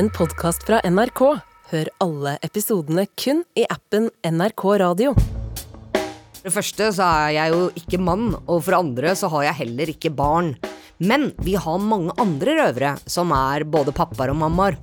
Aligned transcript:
en 0.00 0.08
podkast 0.08 0.62
fra 0.64 0.78
NRK. 0.88 1.20
Hør 1.70 1.88
alle 2.00 2.38
episodene 2.46 3.02
kun 3.20 3.42
i 3.58 3.66
appen 3.68 4.06
NRK 4.24 4.62
Radio. 4.80 5.12
For 5.12 6.48
det 6.48 6.54
første 6.54 6.86
så 6.96 7.04
er 7.04 7.34
jeg 7.36 7.52
jo 7.52 7.66
ikke 7.76 8.00
mann, 8.00 8.30
og 8.46 8.62
for 8.62 8.72
det 8.72 8.78
andre 8.78 9.12
så 9.18 9.28
har 9.34 9.50
jeg 9.50 9.58
heller 9.58 9.92
ikke 9.92 10.12
barn. 10.16 10.54
Men 11.04 11.34
vi 11.44 11.58
har 11.60 11.84
mange 11.84 12.16
andre 12.22 12.56
røvere 12.62 12.94
som 13.04 13.34
er 13.36 13.68
både 13.68 13.92
pappaer 13.92 14.32
og 14.32 14.40
mammaer. 14.40 14.80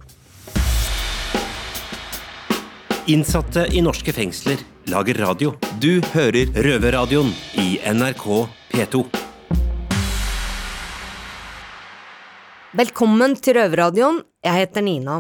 Innsatte 3.10 3.66
i 3.74 3.82
norske 3.82 4.14
fengsler 4.14 4.62
lager 4.92 5.24
radio. 5.26 5.56
Du 5.82 5.96
hører 6.14 6.54
Røverradioen 6.54 7.34
i 7.58 7.72
NRK 7.90 8.28
P2. 8.70 9.08
Velkommen 12.78 13.32
til 13.42 13.56
Røverradioen. 13.58 14.20
Jeg 14.46 14.54
heter 14.54 14.84
Nina. 14.86 15.16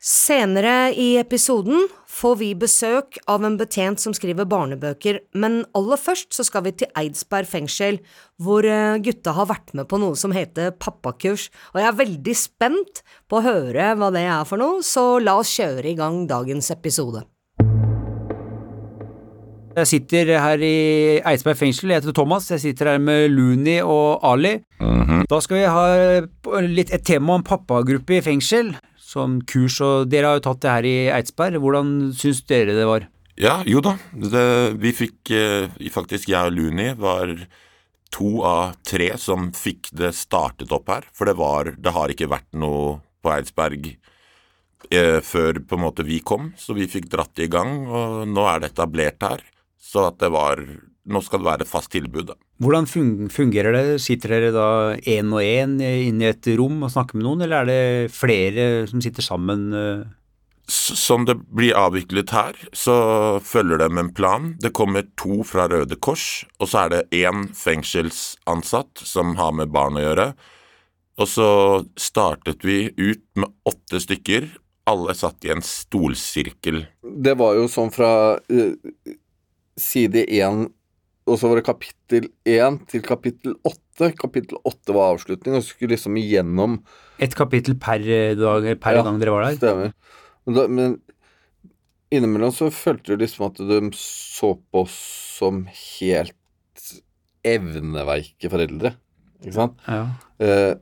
Senere 0.00 0.94
i 0.96 1.18
episoden 1.20 1.82
får 2.08 2.38
vi 2.40 2.46
besøk 2.56 3.18
av 3.28 3.44
en 3.44 3.58
betjent 3.60 4.00
som 4.00 4.14
skriver 4.16 4.48
barnebøker, 4.48 5.18
men 5.36 5.58
aller 5.76 6.00
først 6.00 6.32
så 6.32 6.46
skal 6.48 6.64
vi 6.64 6.72
til 6.80 6.88
Eidsberg 6.96 7.50
fengsel, 7.50 7.98
hvor 8.40 8.64
eh, 8.64 8.96
gutta 9.04 9.36
har 9.36 9.50
vært 9.50 9.74
med 9.76 9.90
på 9.90 10.00
noe 10.00 10.16
som 10.16 10.32
heter 10.32 10.72
pappakurs, 10.72 11.50
og 11.74 11.82
jeg 11.82 11.90
er 11.90 12.00
veldig 12.00 12.38
spent 12.46 13.04
på 13.28 13.42
å 13.42 13.44
høre 13.44 13.92
hva 13.92 14.08
det 14.16 14.24
er 14.24 14.48
for 14.48 14.64
noe, 14.64 14.80
så 14.80 15.20
la 15.20 15.36
oss 15.42 15.52
kjøre 15.52 15.92
i 15.92 15.98
gang 16.00 16.22
dagens 16.32 16.72
episode. 16.72 17.26
Jeg 19.72 19.88
sitter 19.88 20.30
her 20.36 20.62
i 20.64 20.76
Eidsberg 21.24 21.56
fengsel, 21.56 21.92
jeg 21.92 22.02
heter 22.02 22.14
Thomas. 22.16 22.50
Jeg 22.52 22.60
sitter 22.60 22.92
her 22.92 23.00
med 23.00 23.30
Luni 23.32 23.78
og 23.80 24.20
Ali. 24.26 24.58
Da 25.30 25.38
skal 25.40 25.60
vi 25.60 25.70
ha 25.70 26.62
litt 26.66 26.92
et 26.92 27.04
tema 27.08 27.38
om 27.38 27.44
pappagruppe 27.46 28.18
i 28.18 28.24
fengsel, 28.24 28.74
som 29.00 29.40
kurs, 29.48 29.78
og 29.84 30.10
dere 30.12 30.28
har 30.28 30.38
jo 30.40 30.44
tatt 30.48 30.62
det 30.64 30.74
her 30.74 30.88
i 30.88 30.96
Eidsberg. 31.16 31.60
Hvordan 31.62 32.12
syns 32.18 32.42
dere 32.48 32.76
det 32.76 32.86
var? 32.88 33.08
Ja, 33.40 33.62
jo 33.64 33.80
da. 33.84 33.96
Det, 34.12 34.44
vi 34.82 34.92
fikk 34.92 35.32
eh, 35.32 35.70
faktisk, 35.92 36.28
jeg 36.28 36.52
og 36.52 36.56
Luni 36.56 36.90
var 37.00 37.32
to 38.12 38.42
av 38.44 38.76
tre 38.84 39.14
som 39.16 39.48
fikk 39.56 39.88
det 39.96 40.12
startet 40.18 40.72
opp 40.74 40.92
her. 40.92 41.08
For 41.16 41.28
det 41.28 41.38
var 41.40 41.72
Det 41.78 41.94
har 41.96 42.12
ikke 42.12 42.28
vært 42.28 42.50
noe 42.52 42.98
på 43.24 43.32
Eidsberg 43.32 43.88
eh, 44.90 45.20
før 45.24 45.62
på 45.64 45.78
en 45.78 45.84
måte 45.86 46.04
vi 46.04 46.20
kom, 46.20 46.52
så 46.60 46.76
vi 46.76 46.90
fikk 46.90 47.08
dratt 47.12 47.32
det 47.38 47.48
i 47.48 47.52
gang, 47.52 47.86
og 47.88 48.28
nå 48.28 48.44
er 48.50 48.60
det 48.60 48.72
etablert 48.74 49.24
her. 49.24 49.40
Så 49.82 50.06
at 50.08 50.18
det 50.22 50.32
var 50.32 50.62
Nå 51.02 51.18
skal 51.26 51.40
det 51.42 51.48
være 51.48 51.66
fast 51.66 51.90
tilbud, 51.90 52.28
da. 52.28 52.36
Hvordan 52.62 52.84
fungerer 52.86 53.74
det? 53.74 53.96
Sitter 54.04 54.36
dere 54.36 54.50
da 54.54 54.66
én 55.02 55.32
og 55.34 55.42
én 55.42 55.72
inne 55.82 56.28
i 56.28 56.30
et 56.30 56.46
rom 56.60 56.84
og 56.86 56.92
snakker 56.94 57.18
med 57.18 57.26
noen, 57.26 57.42
eller 57.42 57.64
er 57.64 57.66
det 57.66 58.12
flere 58.14 58.66
som 58.86 59.02
sitter 59.02 59.26
sammen? 59.26 59.64
eh? 59.74 60.04
Som 60.70 61.26
det 61.26 61.34
blir 61.50 61.74
avviklet 61.74 62.30
her, 62.30 62.54
så 62.70 62.94
følger 63.42 63.82
de 63.82 63.88
en 63.98 64.12
plan. 64.14 64.52
Det 64.62 64.70
kommer 64.78 65.08
to 65.18 65.42
fra 65.42 65.66
Røde 65.66 65.98
Kors, 65.98 66.44
og 66.62 66.70
så 66.70 66.84
er 66.84 66.92
det 66.94 67.02
én 67.24 67.48
fengselsansatt 67.50 69.02
som 69.02 69.34
har 69.42 69.50
med 69.58 69.74
barn 69.74 69.98
å 69.98 70.04
gjøre. 70.06 70.28
Og 71.18 71.28
så 71.28 71.48
startet 71.98 72.62
vi 72.64 72.92
ut 72.94 73.24
med 73.34 73.50
åtte 73.68 74.00
stykker. 74.06 74.46
Alle 74.86 75.14
satt 75.18 75.44
i 75.46 75.50
en 75.54 75.66
stolsirkel. 75.66 76.84
Det 77.02 77.34
var 77.38 77.58
jo 77.58 77.66
sånn 77.70 77.90
fra 77.94 78.38
eh, 78.50 78.78
side 79.82 80.22
én, 80.30 80.64
og 81.28 81.38
så 81.38 81.50
var 81.50 81.58
det 81.60 81.66
kapittel 81.68 82.28
én 82.48 82.80
til 82.90 83.02
kapittel 83.06 83.54
åtte. 83.68 84.08
Kapittel 84.18 84.58
åtte 84.66 84.94
var 84.96 85.12
avslutning, 85.14 85.54
og 85.58 85.62
så 85.62 85.74
skulle 85.74 85.94
liksom 85.96 86.16
igjennom 86.18 86.80
Et 87.22 87.34
kapittel 87.38 87.76
per 87.78 88.02
eh, 88.02 88.32
dag, 88.38 88.66
per 88.82 88.96
Ja. 88.98 89.02
gang 89.06 89.20
dere 89.22 89.34
var 89.34 89.44
der? 89.46 89.58
Stemmer. 89.60 89.92
Men, 90.46 90.56
da, 90.56 90.64
men 90.66 90.96
innimellom 92.12 92.50
så 92.54 92.70
følte 92.74 93.14
du 93.14 93.22
liksom 93.22 93.46
at 93.50 93.60
de 93.62 93.78
så 93.96 94.54
på 94.58 94.82
oss 94.86 94.96
som 95.38 95.62
helt 95.70 96.34
evneveike 97.46 98.50
foreldre, 98.52 98.94
ikke 99.42 99.56
sant? 99.56 99.78
Ja. 99.88 100.02
Eh, 100.42 100.74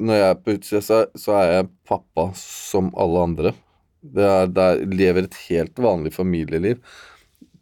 når 0.00 0.16
jeg 0.16 0.30
er 0.32 0.38
på 0.40 0.54
utsida, 0.56 0.80
så, 0.84 0.98
så 1.20 1.36
er 1.40 1.50
jeg 1.54 1.68
pappa 1.88 2.30
som 2.40 2.88
alle 3.00 3.22
andre. 3.28 3.52
Det 4.00 4.24
er, 4.24 4.48
det 4.48 4.64
er, 4.64 4.82
lever 4.96 5.26
et 5.28 5.38
helt 5.50 5.80
vanlig 5.80 6.12
familieliv. 6.16 6.78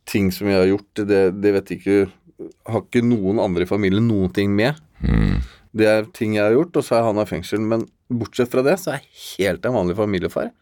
Ting 0.09 0.31
som 0.35 0.49
jeg 0.51 0.61
har 0.61 0.71
gjort, 0.71 1.03
det, 1.09 1.23
det 1.43 1.55
vet 1.59 1.75
ikke 1.77 1.99
Har 2.71 2.85
ikke 2.85 3.05
noen 3.05 3.41
andre 3.43 3.67
i 3.67 3.71
familien 3.71 4.07
noen 4.09 4.33
ting 4.35 4.55
med. 4.57 4.79
Det 5.79 5.89
er 5.91 6.09
ting 6.17 6.37
jeg 6.37 6.47
har 6.47 6.55
gjort, 6.55 6.79
og 6.79 6.87
så 6.87 6.99
er 6.99 7.05
han 7.09 7.21
i 7.21 7.27
fengsel. 7.29 7.61
Men 7.61 7.85
bortsett 8.09 8.51
fra 8.53 8.65
det, 8.67 8.79
så 8.81 8.95
er 8.95 9.03
jeg 9.03 9.23
helt 9.37 9.67
en 9.69 9.77
vanlig 9.77 9.99
familiefar. 9.99 10.53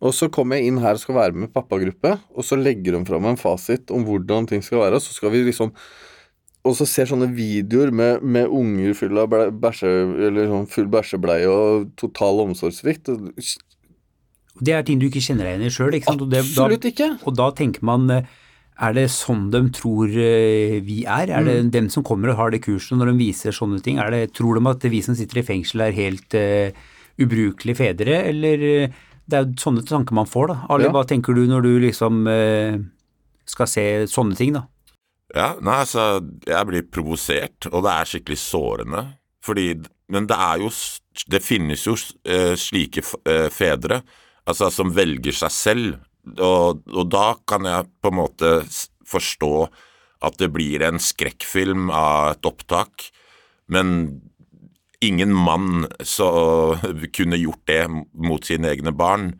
Og 0.00 0.14
så 0.16 0.30
kommer 0.32 0.56
jeg 0.58 0.70
inn 0.70 0.80
her 0.80 0.96
og 0.96 1.02
skal 1.02 1.18
være 1.18 1.36
med 1.36 1.52
pappagruppe, 1.52 2.14
og 2.32 2.46
så 2.46 2.56
legger 2.56 2.96
de 2.96 3.02
fram 3.08 3.26
en 3.28 3.40
fasit 3.40 3.92
om 3.92 4.06
hvordan 4.06 4.48
ting 4.48 4.64
skal 4.64 4.80
være, 4.80 4.96
og 4.96 5.04
så 5.04 5.16
skal 5.16 5.32
vi 5.34 5.44
liksom 5.48 5.74
og 6.60 6.74
så 6.76 6.84
ser 6.84 7.08
sånne 7.08 7.30
videoer 7.32 7.88
med, 7.94 8.20
med 8.20 8.50
unger 8.52 8.92
full 8.98 9.16
av 9.22 9.32
bæsje, 9.62 9.88
eller 10.28 10.50
sånn 10.50 10.66
full 10.68 10.90
bæsjebleie 10.92 11.48
og 11.48 11.86
total 12.00 12.42
omsorgssvikt. 12.42 13.08
Det 14.60 14.74
er 14.76 14.84
ting 14.84 15.00
du 15.00 15.06
ikke 15.08 15.22
kjenner 15.24 15.48
deg 15.48 15.56
igjen 15.56 15.70
i 15.70 15.72
sjøl? 15.72 15.96
Absolutt 16.12 16.84
ikke. 16.90 17.14
Og 17.24 17.38
da 17.38 17.48
tenker 17.56 17.86
man 17.88 18.04
eh, 18.12 18.28
er 18.80 18.94
det 18.96 19.06
sånn 19.12 19.50
de 19.52 19.60
tror 19.76 20.08
eh, 20.08 20.78
vi 20.80 21.02
er? 21.04 21.28
Er 21.30 21.44
det 21.44 21.56
Mm. 21.64 21.70
dem 21.70 21.88
som 21.90 22.02
kommer 22.02 22.30
og 22.30 22.36
har 22.36 22.50
det 22.50 22.62
kurset 22.64 22.96
når 22.96 23.12
de 23.12 23.18
viser 23.18 23.52
sånne 23.52 23.82
ting? 23.82 23.98
Er 23.98 24.10
det, 24.10 24.32
tror 24.32 24.56
de 24.56 24.70
at 24.70 24.80
vi 24.90 25.02
som 25.02 25.14
sitter 25.14 25.40
i 25.40 25.44
fengsel 25.44 25.80
er 25.84 25.92
helt 25.92 26.34
uh, 26.34 26.72
ubrukelige 27.20 27.76
fedre, 27.76 28.24
eller 28.30 28.58
eh, 28.84 28.88
Det 29.30 29.36
er 29.38 29.44
jo 29.44 29.52
sånne 29.62 29.84
tanker 29.86 30.12
man 30.16 30.26
får, 30.26 30.48
da. 30.48 30.66
Ali, 30.70 30.84
Ja. 30.84 30.90
hva 30.90 31.04
tenker 31.06 31.32
du 31.36 31.46
når 31.46 31.62
du 31.62 31.78
liksom 31.78 32.26
uh, 32.26 32.78
skal 33.46 33.66
se 33.70 33.84
sånne 34.10 34.34
ting, 34.36 34.52
da? 34.56 34.64
Ja, 35.36 35.54
nei, 35.62 35.76
altså, 35.84 36.18
jeg 36.44 36.66
blir 36.66 36.82
provosert, 36.90 37.68
og 37.72 37.84
det 37.84 37.92
er 37.92 38.04
skikkelig 38.10 38.38
sårende. 38.42 39.04
Fordi 39.44 39.68
Men 40.10 40.26
det 40.26 40.36
er 40.36 40.58
jo 40.58 40.70
Det 41.30 41.42
finnes 41.42 41.84
jo 41.86 41.92
uh, 41.92 42.56
slike 42.56 43.02
fedre, 43.50 44.02
altså, 44.46 44.70
som 44.72 44.90
velger 44.90 45.32
seg 45.32 45.50
selv, 45.50 45.98
og, 46.38 46.82
og 46.90 47.10
da 47.10 47.32
kan 47.48 47.66
jeg 47.68 47.88
på 48.02 48.12
en 48.12 48.18
måte 48.20 48.52
forstå 49.10 49.54
at 50.26 50.36
det 50.40 50.50
blir 50.52 50.82
en 50.84 51.00
skrekkfilm 51.00 51.88
av 51.94 52.34
et 52.34 52.48
opptak, 52.48 53.08
men 53.72 54.20
ingen 55.00 55.32
mann 55.32 55.86
så 56.04 56.30
kunne 57.16 57.40
gjort 57.40 57.64
det 57.70 57.84
mot 57.90 58.44
sine 58.44 58.72
egne 58.74 58.92
barn. 58.92 59.32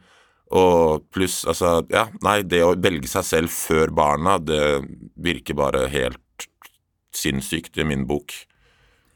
Og 0.51 1.05
pluss, 1.15 1.45
altså, 1.47 1.84
ja, 1.93 2.09
nei, 2.27 2.41
det 2.43 2.65
å 2.67 2.75
velge 2.75 3.07
seg 3.11 3.27
selv 3.27 3.53
før 3.55 3.93
barna, 3.95 4.39
det 4.43 4.81
virker 5.15 5.55
bare 5.59 5.84
helt 5.93 6.49
sinnssykt 7.15 7.78
i 7.78 7.87
min 7.87 8.03
bok. 8.09 8.34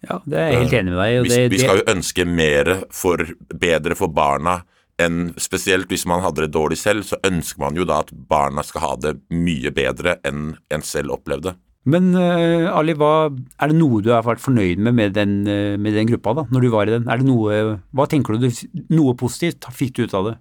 Ja, 0.05 0.21
det 0.29 0.39
er 0.39 0.53
jeg 0.53 0.61
helt 0.61 0.77
enig 0.79 0.93
med 0.93 1.01
deg 1.01 1.17
i. 1.17 1.25
Vi, 1.25 1.41
vi 1.57 1.61
skal 1.63 1.81
jo 1.81 1.89
ønske 1.91 2.27
mer 2.29 2.71
for, 2.93 3.25
bedre 3.51 3.97
for 3.99 4.13
barna 4.15 4.61
enn 5.03 5.33
Spesielt 5.41 5.91
hvis 5.91 6.07
man 6.07 6.23
hadde 6.25 6.45
det 6.45 6.55
dårlig 6.55 6.79
selv, 6.81 7.07
så 7.07 7.19
ønsker 7.27 7.63
man 7.63 7.79
jo 7.79 7.87
da 7.89 8.03
at 8.05 8.13
barna 8.13 8.65
skal 8.67 8.85
ha 8.85 8.95
det 9.01 9.17
mye 9.35 9.73
bedre 9.75 10.19
enn 10.27 10.55
en 10.75 10.85
selv 10.87 11.17
opplevde. 11.17 11.57
Men 11.85 12.15
uh, 12.17 12.71
Ali, 12.73 12.95
hva, 12.97 13.29
er 13.61 13.71
det 13.71 13.77
noe 13.77 14.01
du 14.01 14.09
har 14.15 14.25
vært 14.25 14.41
fornøyd 14.41 14.81
med 14.81 14.97
med 14.97 15.17
den, 15.19 15.43
uh, 15.45 15.77
med 15.77 15.97
den 15.99 16.09
gruppa, 16.09 16.33
da, 16.39 16.47
når 16.55 16.65
du 16.65 16.71
var 16.73 16.89
i 16.89 16.95
den? 16.95 17.09
Er 17.13 17.21
det 17.21 17.29
noe, 17.29 17.79
hva 17.93 18.09
tenker 18.09 18.39
du, 18.41 18.49
noe 18.95 19.17
positivt 19.21 19.69
fikk 19.75 19.99
du 19.99 20.05
ut 20.07 20.17
av 20.17 20.31
det? 20.31 20.35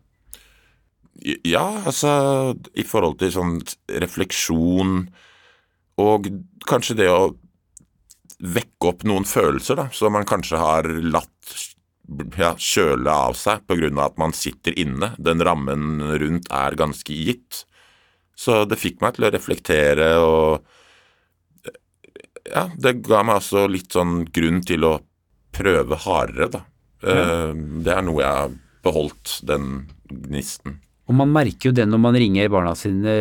Ja, 1.47 1.65
altså 1.83 2.55
i 2.75 2.83
forhold 2.87 3.19
til 3.19 3.31
sånn 3.35 3.59
refleksjon 4.01 5.05
og 6.01 6.27
kanskje 6.67 6.97
det 6.97 7.09
å 7.11 7.35
vekke 8.43 8.89
opp 8.89 9.05
noen 9.07 9.27
følelser 9.27 9.77
da, 9.79 9.87
som 9.95 10.15
man 10.15 10.27
kanskje 10.27 10.59
har 10.59 10.89
latt 11.05 11.53
ja, 12.37 12.53
kjøle 12.59 13.09
av 13.09 13.37
seg 13.39 13.63
av 13.69 13.99
at 14.03 14.17
man 14.19 14.33
sitter 14.35 14.75
inne. 14.79 15.13
Den 15.17 15.41
rammen 15.41 16.01
rundt 16.19 16.51
er 16.51 16.75
ganske 16.75 17.13
gitt. 17.13 17.65
Så 18.35 18.63
det 18.65 18.81
fikk 18.81 19.01
meg 19.01 19.15
til 19.15 19.27
å 19.27 19.33
reflektere 19.33 20.09
og 20.19 20.63
ja, 22.43 22.67
det 22.75 22.97
ga 23.05 23.21
meg 23.23 23.39
altså 23.39 23.67
litt 23.71 23.93
sånn 23.95 24.25
grunn 24.33 24.61
til 24.67 24.83
å 24.83 24.97
prøve 25.53 25.99
hardere, 26.03 26.49
da. 26.51 26.63
Eh, 27.03 27.51
Det 27.53 27.93
er 27.93 28.01
noe 28.03 28.21
jeg 28.21 28.39
har 28.41 28.57
beholdt, 28.83 29.39
den 29.47 29.87
gnisten. 30.09 30.79
Og 31.07 31.15
man 31.19 31.31
merker 31.35 31.69
jo 31.69 31.75
det 31.75 31.85
når 31.87 31.99
man 31.99 32.15
ringer 32.15 32.51
barna 32.51 32.73
sine 32.79 33.13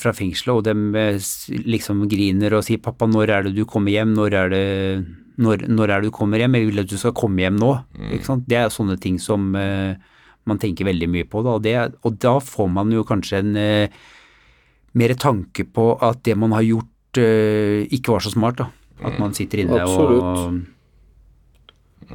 fra 0.00 0.12
fengselet, 0.16 0.54
og 0.54 0.64
de 0.64 1.64
liksom 1.64 2.04
griner 2.08 2.56
og 2.56 2.64
sier 2.64 2.78
'pappa, 2.78 3.08
når 3.08 3.30
er 3.30 3.42
det 3.44 3.54
du 3.56 3.64
kommer 3.64 3.92
hjem', 3.92 4.14
når 4.16 4.34
er 4.34 4.48
det, 4.52 5.06
når, 5.40 5.66
når 5.66 5.90
er 5.90 6.02
det 6.02 6.10
du 6.10 6.14
kommer 6.14 6.38
hjem, 6.38 6.54
jeg 6.58 6.68
vil 6.68 6.82
at 6.84 6.90
du 6.90 6.98
skal 7.00 7.14
komme 7.16 7.42
hjem 7.42 7.56
nå. 7.58 7.70
Ikke 8.14 8.28
sant? 8.28 8.44
Det 8.50 8.58
er 8.60 8.72
sånne 8.72 8.96
ting 9.02 9.16
som 9.22 9.50
uh, 9.58 9.94
man 10.46 10.60
tenker 10.62 10.86
veldig 10.86 11.08
mye 11.10 11.26
på, 11.30 11.42
da. 11.46 11.56
Og, 11.58 11.64
det, 11.64 11.74
og 12.06 12.18
da 12.22 12.36
får 12.42 12.68
man 12.70 12.92
jo 12.94 13.02
kanskje 13.08 13.40
en 13.42 13.52
uh, 13.58 13.86
mer 14.94 15.14
tanke 15.18 15.66
på 15.66 15.90
at 16.04 16.22
det 16.26 16.36
man 16.38 16.54
har 16.54 16.64
gjort 16.66 17.20
uh, 17.20 17.82
ikke 17.90 18.14
var 18.14 18.22
så 18.24 18.34
smart, 18.34 18.62
da. 18.62 18.70
At 19.04 19.18
man 19.18 19.34
sitter 19.34 19.64
inne 19.64 19.80
Absolutt. 19.82 20.22
og 20.22 22.14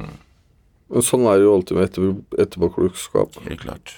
Men 0.90 1.04
sånn 1.04 1.26
er 1.28 1.38
det 1.38 1.44
jo 1.44 1.56
alltid 1.58 1.76
med 1.76 1.84
etter, 1.86 2.14
etterpåklokskap. 2.46 3.36
Helt 3.44 3.62
klart. 3.62 3.92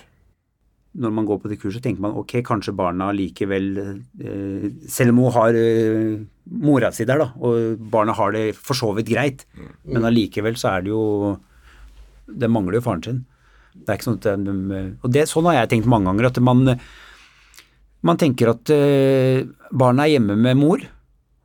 Når 0.93 1.15
man 1.15 1.29
går 1.29 1.39
på 1.41 1.49
det 1.49 1.61
kurset, 1.63 1.81
tenker 1.85 2.05
man 2.05 2.19
ok, 2.21 2.43
kanskje 2.45 2.75
barna 2.77 3.07
likevel 3.17 3.69
eh, 3.81 4.67
Selv 4.93 5.15
om 5.15 5.23
hun 5.23 5.33
har 5.33 5.57
eh, 5.57 6.19
mora 6.51 6.91
si 6.95 7.07
der, 7.09 7.21
da, 7.23 7.29
og 7.39 7.79
barna 7.93 8.15
har 8.19 8.33
det 8.35 8.53
for 8.57 8.79
så 8.79 8.91
vidt 8.97 9.11
greit, 9.13 9.45
men 9.87 10.07
allikevel 10.09 10.59
så 10.59 10.77
er 10.77 10.87
det 10.87 10.95
jo 10.95 11.39
Det 12.33 12.49
mangler 12.49 12.79
jo 12.79 12.85
faren 12.87 13.03
sin. 13.05 13.25
Det 13.75 13.91
er 13.91 13.99
ikke 13.99 14.07
sånn 14.07 14.19
at 14.21 14.45
de, 14.47 14.81
Og 15.03 15.13
det, 15.13 15.27
sånn 15.29 15.49
har 15.51 15.59
jeg 15.59 15.73
tenkt 15.73 15.91
mange 15.91 16.09
ganger, 16.09 16.31
at 16.31 16.39
man, 16.41 16.79
man 18.01 18.21
tenker 18.21 18.53
at 18.55 18.71
eh, 18.73 19.45
barna 19.71 20.07
er 20.07 20.15
hjemme 20.15 20.37
med 20.39 20.57
mor, 20.57 20.85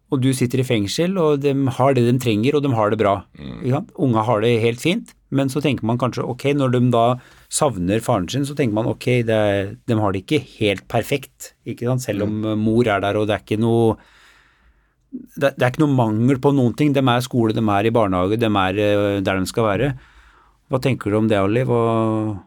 og 0.07 0.21
du 0.23 0.29
sitter 0.31 0.61
i 0.61 0.67
fengsel, 0.67 1.17
og 1.19 1.41
de 1.43 1.51
har 1.75 1.95
det 1.95 2.05
de 2.05 2.13
trenger, 2.23 2.55
og 2.55 2.63
de 2.63 2.71
har 2.71 2.93
det 2.93 2.99
bra. 3.01 3.17
Mm. 3.35 3.89
Unga 3.99 4.23
har 4.23 4.43
det 4.45 4.53
helt 4.63 4.79
fint, 4.79 5.11
men 5.35 5.51
så 5.51 5.59
tenker 5.63 5.87
man 5.87 5.99
kanskje 5.99 6.23
ok, 6.23 6.45
når 6.55 6.75
de 6.77 6.81
da 6.93 7.05
savner 7.51 8.03
faren 8.03 8.29
sin, 8.31 8.45
så 8.47 8.55
tenker 8.55 8.77
man 8.77 8.87
ok, 8.87 9.07
det 9.27 9.41
de 9.89 9.99
har 9.99 10.15
det 10.15 10.23
ikke 10.23 10.43
helt 10.61 10.87
perfekt, 10.87 11.51
ikke 11.67 11.89
sant? 11.89 12.05
selv 12.05 12.27
om 12.27 12.39
mor 12.61 12.87
er 12.87 13.03
der, 13.03 13.19
og 13.19 13.27
det 13.27 13.35
er 13.35 13.43
ikke 13.43 13.59
noe 13.59 13.97
det, 15.35 15.53
det 15.55 15.63
er 15.63 15.71
ikke 15.71 15.83
noe 15.85 15.95
mangel 15.97 16.39
på 16.43 16.51
noen 16.55 16.75
ting. 16.77 16.93
De 16.95 17.01
er 17.03 17.21
i 17.21 17.25
skole, 17.25 17.55
de 17.55 17.63
er 17.63 17.89
i 17.89 17.93
barnehage, 17.93 18.39
de 18.41 18.49
er 18.49 18.79
eh, 18.83 19.17
der 19.25 19.41
de 19.41 19.49
skal 19.49 19.67
være. 19.67 19.91
Hva 20.67 20.81
tenker 20.83 21.11
du 21.11 21.19
om 21.21 21.27
det, 21.31 21.39
Ali? 21.39 21.63
Hva, 21.67 21.81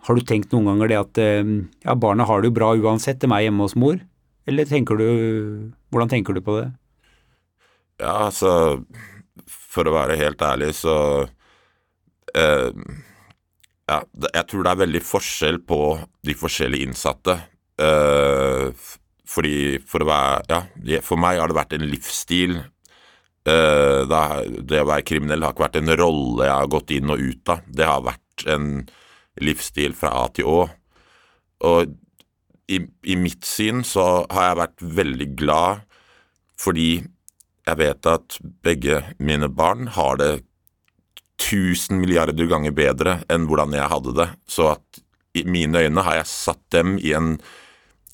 har 0.04 0.16
du 0.16 0.26
tenkt 0.28 0.52
noen 0.52 0.68
ganger 0.68 0.92
det 0.92 0.98
at 1.00 1.20
eh, 1.22 1.52
ja, 1.86 1.96
barna 1.96 2.26
har 2.28 2.42
det 2.42 2.50
jo 2.50 2.56
bra 2.58 2.74
uansett, 2.76 3.20
de 3.22 3.30
er 3.32 3.46
hjemme 3.46 3.64
hos 3.64 3.76
mor? 3.80 4.00
Eller 4.48 4.68
tenker 4.68 4.98
du, 5.00 5.06
hvordan 5.92 6.10
tenker 6.12 6.36
du 6.36 6.42
på 6.44 6.58
det? 6.58 6.68
Ja, 8.00 8.30
altså 8.30 8.50
For 9.44 9.86
å 9.86 9.94
være 9.94 10.18
helt 10.20 10.42
ærlig, 10.42 10.72
så 10.78 10.96
eh, 12.34 12.70
Ja, 13.90 14.00
jeg 14.30 14.44
tror 14.48 14.64
det 14.64 14.72
er 14.72 14.82
veldig 14.84 15.02
forskjell 15.04 15.60
på 15.66 15.80
de 16.26 16.36
forskjellige 16.38 16.88
innsatte. 16.88 17.36
Eh, 17.80 18.68
fordi 19.30 19.78
for 19.86 20.04
være 20.06 20.42
Ja, 20.50 21.00
for 21.06 21.20
meg 21.20 21.38
har 21.40 21.50
det 21.50 21.58
vært 21.58 21.76
en 21.76 21.86
livsstil. 21.90 22.58
Uh, 23.46 24.02
det, 24.10 24.20
det 24.68 24.82
å 24.82 24.88
være 24.90 25.06
kriminell 25.06 25.46
har 25.46 25.54
ikke 25.54 25.64
vært 25.68 25.78
en 25.80 25.94
rolle 26.00 26.48
jeg 26.48 26.56
har 26.56 26.74
gått 26.74 26.92
inn 26.96 27.12
og 27.14 27.22
ut 27.22 27.54
av. 27.54 27.62
Det 27.66 27.88
har 27.88 28.04
vært 28.04 28.46
en 28.50 28.68
livsstil 29.40 29.94
fra 29.96 30.12
A 30.24 30.26
til 30.34 30.50
Å. 30.50 30.58
Og 31.70 31.94
i, 32.70 32.80
i 32.80 33.16
mitt 33.18 33.46
syn 33.48 33.82
så 33.86 34.26
har 34.30 34.50
jeg 34.50 34.60
vært 34.60 34.84
veldig 35.00 35.30
glad 35.38 35.86
fordi 36.60 36.90
jeg 37.00 37.78
vet 37.80 38.08
at 38.08 38.36
begge 38.64 39.00
mine 39.22 39.48
barn 39.48 39.88
har 39.94 40.18
det 40.20 40.32
tusen 41.40 42.00
milliarder 42.02 42.48
ganger 42.50 42.74
bedre 42.76 43.14
enn 43.32 43.46
hvordan 43.48 43.72
jeg 43.76 43.90
hadde 43.92 44.14
det. 44.18 44.28
Så 44.44 44.74
at 44.74 45.00
i 45.36 45.44
mine 45.48 45.86
øyne 45.86 46.04
har 46.04 46.20
jeg 46.20 46.30
satt 46.30 46.62
dem 46.74 46.98
i 46.98 47.14
en 47.16 47.38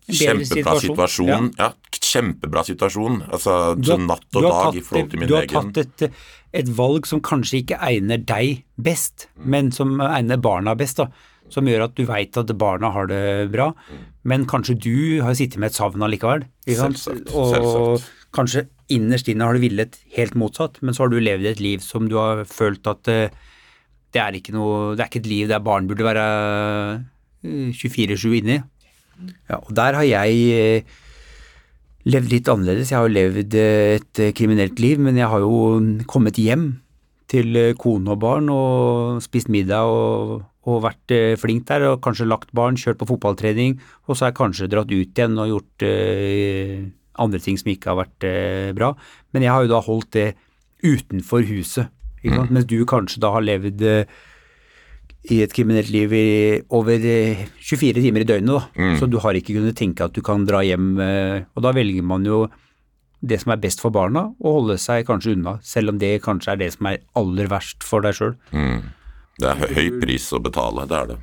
kjempebra 0.08 0.79
situasjon, 0.81 0.97
situasjon. 0.97 1.50
Ja, 1.58 1.73
kjempebra 1.91 2.62
situasjon. 2.64 3.23
Altså 3.31 3.75
Du 3.81 3.91
har- 3.91 3.99
natt 3.99 4.25
og 4.37 4.43
dag 4.43 4.76
i 4.76 4.81
forhold 4.81 5.11
til 5.11 5.19
min 5.20 5.29
Du 5.29 5.35
har 5.35 5.43
egen. 5.47 5.73
tatt 5.73 6.03
et, 6.03 6.12
et 6.55 6.67
valg 6.69 7.06
som 7.06 7.20
kanskje 7.20 7.62
ikke 7.64 7.79
egner 7.81 8.19
deg 8.25 8.64
best, 8.81 9.26
Mm. 9.38 9.47
men 9.47 9.70
som 9.73 9.99
egner 10.00 10.37
barna 10.41 10.75
best. 10.76 10.97
da, 10.97 11.08
Som 11.49 11.67
gjør 11.67 11.85
at 11.85 11.94
du 11.94 12.05
veit 12.05 12.37
at 12.37 12.47
barna 12.58 12.91
har 12.93 13.06
det 13.06 13.53
bra, 13.53 13.73
men 14.25 14.47
kanskje 14.47 14.75
du 14.81 15.23
har 15.23 15.32
sittet 15.35 15.58
med 15.58 15.70
et 15.70 15.75
savn 15.76 16.00
allikevel. 16.03 16.44
ikke 16.67 16.76
sant? 16.76 16.97
Selvsagt, 16.97 17.35
Og 17.35 17.55
selvsagt. 17.55 18.11
kanskje 18.32 18.67
innerst 18.91 19.29
inne 19.29 19.43
har 19.44 19.52
du 19.55 19.61
villet 19.61 19.97
helt 20.17 20.35
motsatt, 20.35 20.82
men 20.82 20.93
så 20.93 20.99
har 21.05 21.09
du 21.09 21.20
levd 21.20 21.47
et 21.47 21.61
liv 21.61 21.79
som 21.81 22.09
du 22.09 22.17
har 22.17 22.44
følt 22.44 22.85
at 22.87 23.06
eh, 23.06 23.29
det 24.12 24.20
er 24.23 24.32
ikke 24.32 24.52
noe, 24.55 24.97
det 24.97 25.00
er 25.05 25.09
ikke 25.09 25.20
et 25.25 25.26
liv 25.31 25.49
der 25.49 25.61
barn 25.61 25.87
burde 25.87 26.02
være 26.02 27.05
eh, 27.44 27.70
24-7 27.73 28.43
inni. 28.43 28.62
Ja, 29.51 29.61
og 29.61 29.73
der 29.77 29.97
har 29.99 30.07
jeg 30.07 30.41
eh, 30.57 30.97
levd 32.07 32.33
litt 32.33 32.51
annerledes. 32.51 32.91
Jeg 32.93 32.99
har 32.99 33.07
jo 33.09 33.15
levd 33.15 33.57
eh, 33.59 33.95
et 33.99 34.23
eh, 34.23 34.35
kriminelt 34.37 34.81
liv, 34.83 35.01
men 35.03 35.19
jeg 35.19 35.31
har 35.31 35.45
jo 35.45 35.79
kommet 36.11 36.41
hjem 36.41 36.69
til 37.27 37.59
kone 37.75 38.13
og 38.15 38.21
barn 38.23 38.51
og 38.55 39.17
spist 39.25 39.49
middag 39.51 39.89
og, 39.91 40.45
og 40.71 40.85
vært 40.85 41.15
flink 41.43 41.65
der, 41.67 41.89
og 41.89 42.05
kanskje 42.05 42.29
lagt 42.29 42.53
barn, 42.55 42.79
kjørt 42.79 43.01
på 43.01 43.09
fotballtrening, 43.11 43.81
og 44.07 44.15
så 44.15 44.27
har 44.27 44.31
jeg 44.31 44.39
kanskje 44.39 44.69
dratt 44.71 44.93
ut 44.93 45.19
igjen 45.19 45.35
og 45.43 45.51
gjort 45.51 45.87
andre 47.19 47.41
ting 47.43 47.59
som 47.59 47.73
ikke 47.73 47.91
har 47.91 47.99
vært 48.05 48.29
bra. 48.79 48.93
Men 49.35 49.43
jeg 49.43 49.55
har 49.57 49.67
jo 49.67 49.73
da 49.73 49.83
holdt 49.83 50.12
det 50.15 50.29
utenfor 50.87 51.43
huset, 51.51 51.91
sant? 52.23 52.55
mens 52.55 52.71
du 52.71 52.79
kanskje 52.87 53.25
da 53.27 53.35
har 53.35 53.43
levd 53.43 53.83
i 55.32 55.40
et 55.43 55.52
kriminelt 55.55 55.90
liv 55.90 56.12
i 56.14 56.26
over 56.76 57.02
eh, 57.02 57.46
24 57.58 58.02
timer 58.05 58.23
i 58.23 58.28
døgnet, 58.28 58.52
da. 58.76 58.93
Så 59.00 59.08
du 59.11 59.19
har 59.23 59.37
ikke 59.37 59.56
kunnet 59.56 59.76
tenke 59.78 60.06
at 60.06 60.14
du 60.14 60.23
kan 60.25 60.46
dra 60.46 60.62
hjem, 60.67 60.94
eh, 61.02 61.46
og 61.56 61.67
da 61.67 61.75
velger 61.76 62.06
man 62.06 62.26
jo 62.26 62.44
det 63.26 63.40
som 63.43 63.55
er 63.55 63.62
best 63.62 63.82
for 63.82 63.94
barna, 63.94 64.28
og 64.43 64.61
holde 64.61 64.78
seg 64.78 65.06
kanskje 65.08 65.34
unna, 65.34 65.56
selv 65.67 65.94
om 65.94 66.00
det 66.02 66.20
kanskje 66.25 66.55
er 66.55 66.62
det 66.62 66.73
som 66.76 66.90
er 66.93 67.02
aller 67.19 67.50
verst 67.50 67.87
for 67.87 68.05
deg 68.05 68.19
sjøl. 68.19 68.37
Mm. 68.52 68.93
Det 69.40 69.52
er 69.52 69.76
høy 69.76 69.88
pris 70.00 70.31
å 70.32 70.40
betale, 70.40 70.87
det 70.88 71.00
er 71.00 71.14
det. 71.14 71.20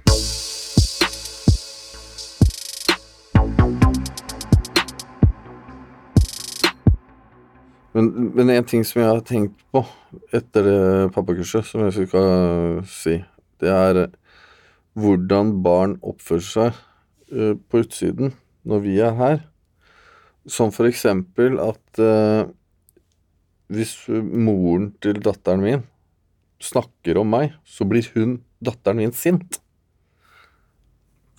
Men, 7.94 8.08
men 8.34 8.50
en 8.50 8.66
ting 8.66 8.82
som 8.86 9.04
jeg 9.04 9.10
har 9.10 9.22
tenkt 9.26 9.60
på 9.74 9.84
etter 10.34 10.66
det 10.66 10.78
pappakurset, 11.14 11.66
som 11.70 11.86
jeg 11.86 12.08
skal 12.10 12.82
si, 12.90 13.20
det 13.64 13.72
er 13.72 14.02
eh, 14.04 14.18
hvordan 15.00 15.56
barn 15.66 15.96
oppfører 16.06 16.46
seg 16.46 16.76
uh, 17.34 17.56
på 17.58 17.82
utsiden 17.82 18.36
når 18.68 18.84
vi 18.84 19.00
er 19.02 19.16
her. 19.18 19.40
Som 20.46 20.74
for 20.76 20.86
eksempel 20.90 21.58
at 21.64 22.04
uh, 22.04 22.46
hvis 23.74 23.96
moren 24.10 24.92
til 25.02 25.18
datteren 25.24 25.64
min 25.64 25.84
snakker 26.64 27.18
om 27.20 27.32
meg, 27.34 27.56
så 27.66 27.88
blir 27.90 28.06
hun, 28.14 28.38
datteren 28.64 29.02
min, 29.02 29.16
sint. 29.16 29.60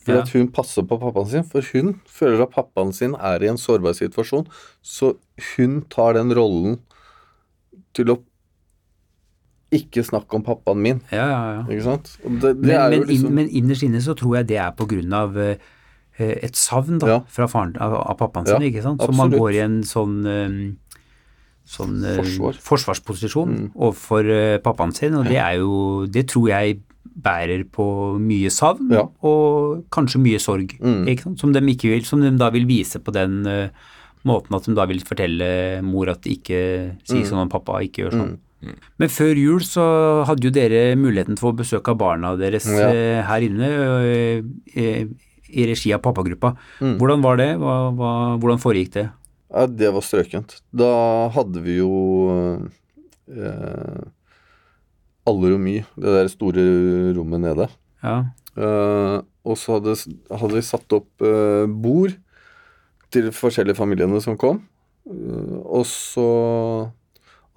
For 0.04 0.18
Ja. 0.18 0.20
at 0.20 0.34
hun 0.34 0.50
passer 0.52 0.84
på 0.84 0.98
pappaen 1.00 1.30
sin, 1.30 1.44
for 1.48 1.64
hun 1.72 1.94
føler 2.04 2.42
at 2.44 2.52
pappaen 2.52 2.92
sin 2.92 3.14
er 3.14 3.42
i 3.42 3.48
en 3.48 3.56
sårbar 3.56 3.94
situasjon. 3.96 4.44
Så 4.82 5.14
hun 5.54 5.80
tar 5.88 6.18
den 6.18 6.34
rollen 6.36 6.80
til 7.94 8.10
å 8.12 8.18
ikke 9.74 10.04
snakke 10.06 10.38
om 10.38 10.44
pappaen 10.46 10.80
min, 10.82 11.00
Ja, 11.12 11.24
ja, 11.28 11.40
ja. 11.58 11.62
ikke 11.68 11.84
sant? 11.84 12.12
Det, 12.22 12.40
det 12.40 12.54
Men, 12.62 12.90
men, 12.90 13.08
liksom 13.08 13.34
men 13.34 13.48
innerst 13.50 13.82
inne 13.86 14.00
så 14.04 14.14
tror 14.18 14.36
jeg 14.40 14.48
det 14.52 14.58
er 14.62 14.70
på 14.78 14.86
grunn 14.90 15.12
av 15.12 15.36
uh, 15.36 15.54
et 16.18 16.54
savn 16.56 16.98
da, 17.02 17.06
Ja. 17.10 17.18
fra 17.26 17.46
faren, 17.50 17.74
av, 17.82 17.94
av 18.04 18.16
pappaen 18.20 18.46
sin, 18.46 18.62
ikke 18.70 18.82
sant? 18.86 19.02
Så 19.02 19.12
man 19.18 19.30
går 19.34 19.52
i 19.56 19.62
en 19.64 19.80
sånn, 19.82 20.16
eh, 20.30 20.56
sånn 21.66 21.96
Forsvar. 22.04 22.54
Mm. 22.54 22.64
forsvarsposisjon 22.68 23.54
overfor 23.74 24.28
eh, 24.30 24.58
pappaen 24.62 24.92
sin, 24.94 25.14
og 25.18 25.26
det 25.26 25.38
er 25.42 25.56
jo, 25.58 26.04
det 26.06 26.26
tror 26.30 26.48
jeg 26.52 26.78
bærer 27.24 27.64
på 27.70 27.84
mye 28.20 28.50
savn, 28.50 28.90
Ja. 28.94 29.02
Mm. 29.06 29.12
og 29.26 29.84
kanskje 29.90 30.20
mye 30.22 30.38
sorg, 30.42 30.76
ikke 30.78 31.22
sant? 31.28 31.40
Som 31.40 31.52
de, 31.54 31.60
ikke 31.74 31.90
vil, 31.94 32.04
som 32.06 32.20
de 32.22 32.30
da 32.38 32.50
vil 32.54 32.66
vise 32.68 32.98
på 33.02 33.12
den 33.14 33.42
uh, 33.46 33.68
måten 34.24 34.54
at 34.56 34.64
de 34.64 34.74
da 34.74 34.86
vil 34.88 35.02
fortelle 35.04 35.82
mor 35.84 36.08
at 36.14 36.22
ikke 36.30 36.96
si 37.04 37.20
Mm. 37.20 37.26
sånn 37.28 37.42
om 37.44 37.48
pappa, 37.52 37.80
ikke 37.84 38.04
gjør 38.06 38.12
sånn. 38.20 38.38
Men 38.98 39.10
før 39.12 39.34
jul 39.38 39.60
så 39.66 39.84
hadde 40.28 40.46
jo 40.48 40.52
dere 40.54 40.94
muligheten 41.00 41.36
til 41.38 41.50
å 41.50 41.56
besøke 41.58 41.94
barna 41.98 42.34
deres 42.40 42.66
Ja. 42.70 42.88
eh, 42.92 43.20
her 43.28 43.44
inne 43.46 43.68
eh, 44.08 44.42
eh, 44.74 45.04
i 45.54 45.66
regi 45.70 45.92
av 45.94 46.00
pappagruppa. 46.02 46.54
Mm. 46.80 46.96
Hvordan 46.98 47.22
var 47.22 47.36
det? 47.38 47.50
Hva, 47.60 47.74
hva, 47.94 48.10
hvordan 48.42 48.62
foregikk 48.62 48.92
det? 48.96 49.06
Ja, 49.54 49.66
det 49.70 49.92
var 49.94 50.02
strøkent. 50.02 50.56
Da 50.74 50.88
hadde 51.34 51.60
vi 51.62 51.76
jo 51.78 51.92
eh, 53.30 54.02
alle 55.24 55.52
rom 55.54 55.66
i, 55.70 55.78
det 55.96 56.16
der 56.18 56.28
store 56.32 56.64
rommet 57.16 57.40
nede. 57.44 57.68
Ja. 58.04 58.16
Eh, 58.56 59.18
og 59.44 59.58
så 59.60 59.78
hadde, 59.78 59.94
hadde 60.30 60.54
vi 60.58 60.64
satt 60.66 60.96
opp 60.96 61.24
eh, 61.24 61.64
bord 61.68 62.14
til 63.14 63.28
de 63.28 63.34
forskjellige 63.36 63.78
familiene 63.78 64.20
som 64.24 64.36
kom. 64.40 64.62
Og 65.04 65.84
så 65.86 66.24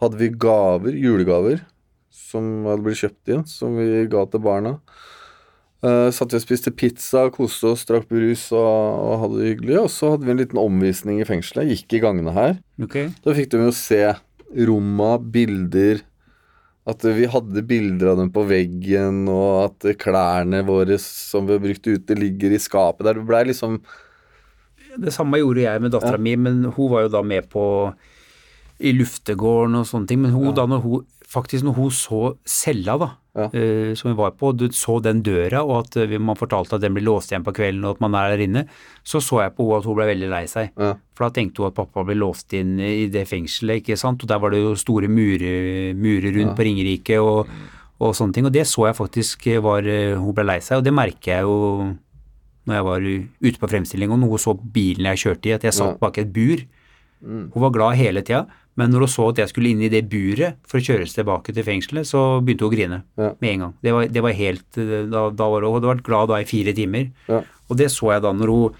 hadde 0.02 0.20
vi 0.20 0.32
gaver, 0.34 0.96
julegaver, 0.98 1.62
som 2.14 2.66
hadde 2.68 2.86
blitt 2.86 3.02
kjøpt 3.02 3.34
inn, 3.34 3.46
som 3.50 3.78
vi 3.80 4.06
ga 4.12 4.26
til 4.30 4.44
barna. 4.44 4.78
Uh, 5.86 6.10
satt 6.10 6.34
vi 6.34 6.40
og 6.40 6.42
spiste 6.42 6.74
pizza, 6.74 7.28
koste 7.34 7.70
oss, 7.70 7.84
drakk 7.86 8.08
brus 8.10 8.48
og, 8.50 8.66
og 8.66 9.20
hadde 9.24 9.42
det 9.42 9.52
hyggelig. 9.52 9.76
Og 9.84 9.92
så 9.94 10.14
hadde 10.14 10.26
vi 10.26 10.34
en 10.34 10.42
liten 10.42 10.62
omvisning 10.62 11.22
i 11.22 11.28
fengselet. 11.28 11.70
Gikk 11.70 11.98
i 12.00 12.02
gangene 12.02 12.34
her. 12.34 12.58
Okay. 12.82 13.12
Da 13.26 13.36
fikk 13.38 13.52
de 13.54 13.62
jo 13.62 13.74
se 13.76 14.02
romma, 14.68 15.18
bilder 15.20 16.02
At 16.88 17.04
vi 17.04 17.28
hadde 17.30 17.66
bilder 17.68 18.14
av 18.14 18.22
dem 18.24 18.34
på 18.34 18.46
veggen, 18.48 19.26
og 19.30 19.68
at 19.68 19.88
klærne 20.02 20.64
våre 20.66 20.98
som 21.04 21.46
vi 21.46 21.58
har 21.58 21.64
brukt 21.64 21.90
ute, 21.90 22.18
ligger 22.18 22.56
i 22.56 22.62
skapet 22.64 23.06
der. 23.06 23.20
Det 23.20 23.28
blei 23.28 23.44
liksom 23.50 23.82
Det 24.98 25.14
samme 25.14 25.42
gjorde 25.44 25.66
jeg 25.68 25.84
med 25.84 25.94
dattera 25.94 26.18
mi, 26.18 26.38
men 26.40 26.64
hun 26.72 26.94
var 26.94 27.06
jo 27.06 27.18
da 27.20 27.22
med 27.22 27.52
på 27.54 27.66
i 28.80 28.92
luftegården 28.94 29.76
og 29.80 29.88
sånne 29.90 30.08
ting. 30.12 30.22
Men 30.22 30.32
hun, 30.36 30.52
da 30.58 30.66
når 30.70 30.84
hun 30.84 31.06
faktisk 31.28 31.66
når 31.68 31.74
hun 31.76 31.90
så 31.92 32.20
cella 32.48 32.94
da, 33.02 33.08
Ja. 33.38 33.50
uh, 33.54 33.92
som 33.94 34.08
vi 34.10 34.16
var 34.18 34.32
på, 34.34 34.50
du 34.58 34.64
så 34.74 34.96
den 35.04 35.20
døra, 35.22 35.60
og 35.62 35.84
at 35.84 35.98
uh, 36.02 36.14
man 36.18 36.36
fortalte 36.40 36.74
at 36.78 36.82
den 36.82 36.96
blir 36.96 37.04
låst 37.06 37.30
igjen 37.30 37.44
på 37.46 37.54
kvelden, 37.54 37.84
og 37.86 37.98
at 37.98 38.02
man 38.02 38.16
er 38.18 38.32
der 38.32 38.42
inne, 38.48 38.64
så 39.06 39.20
så 39.22 39.44
jeg 39.44 39.54
på 39.54 39.68
henne 39.68 39.78
at 39.78 39.86
hun 39.86 39.98
ble 40.00 40.08
veldig 40.10 40.30
lei 40.32 40.46
seg. 40.50 40.72
Ja. 40.80 40.94
For 41.14 41.28
da 41.28 41.36
tenkte 41.36 41.62
hun 41.62 41.68
at 41.70 41.76
pappa 41.78 42.06
ble 42.08 42.16
låst 42.18 42.56
inn 42.58 42.80
i 42.80 43.06
det 43.14 43.28
fengselet, 43.30 43.84
ikke 43.84 43.98
sant, 44.00 44.24
og 44.24 44.32
der 44.32 44.40
var 44.42 44.56
det 44.56 44.64
jo 44.64 44.72
store 44.80 45.08
murer, 45.12 45.94
murer 45.94 46.34
rundt 46.40 46.56
på 46.58 46.66
Ringerike 46.66 47.20
og, 47.22 47.52
og 48.00 48.16
sånne 48.18 48.34
ting, 48.34 48.48
og 48.50 48.56
det 48.56 48.66
så 48.66 48.88
jeg 48.88 48.98
faktisk 48.98 49.46
var 49.62 49.86
uh, 49.86 50.18
Hun 50.18 50.34
ble 50.34 50.48
lei 50.48 50.60
seg, 50.64 50.80
og 50.80 50.88
det 50.88 50.96
merker 50.98 51.34
jeg 51.36 51.46
jo 51.46 51.60
når 52.68 52.76
jeg 52.76 52.84
var 52.88 53.06
ute 53.48 53.60
på 53.62 53.70
fremstilling, 53.72 54.12
og 54.12 54.20
noe 54.20 54.38
så 54.42 54.56
bilen 54.58 55.06
jeg 55.14 55.22
kjørte 55.28 55.48
i, 55.52 55.54
at 55.56 55.64
jeg 55.64 55.74
satt 55.78 55.94
Ja. 55.94 56.02
bak 56.02 56.18
et 56.18 56.34
bur. 56.34 56.66
Hun 57.24 57.52
var 57.64 57.72
glad 57.74 57.96
hele 57.98 58.22
tida, 58.22 58.46
men 58.78 58.92
når 58.94 59.00
hun 59.08 59.10
så 59.10 59.30
at 59.32 59.40
jeg 59.42 59.50
skulle 59.50 59.72
inn 59.74 59.82
i 59.82 59.90
det 59.90 60.04
buret 60.10 60.60
for 60.70 60.78
å 60.78 60.84
kjøres 60.86 61.16
tilbake 61.18 61.54
til 61.56 61.66
fengselet, 61.66 62.06
så 62.06 62.40
begynte 62.46 62.66
hun 62.68 62.70
å 62.72 62.76
grine 62.76 63.00
Ja. 63.18 63.32
med 63.42 63.50
en 63.54 63.60
gang. 63.60 63.74
Det 63.82 63.94
var, 63.96 64.08
det 64.08 64.22
var 64.24 64.32
helt 64.38 64.78
eh, 64.78 65.06
Da, 65.10 65.30
da 65.34 65.48
var 65.50 65.62
hun, 65.66 65.72
hun 65.74 65.80
hadde 65.82 65.94
vært 65.96 66.06
glad 66.06 66.30
da 66.30 66.42
i 66.42 66.46
fire 66.46 66.74
timer. 66.78 67.10
Ja. 67.28 67.42
Og 67.70 67.78
det 67.78 67.90
så 67.92 68.14
jeg 68.14 68.22
da 68.22 68.34
når 68.38 68.54
hun 68.54 68.76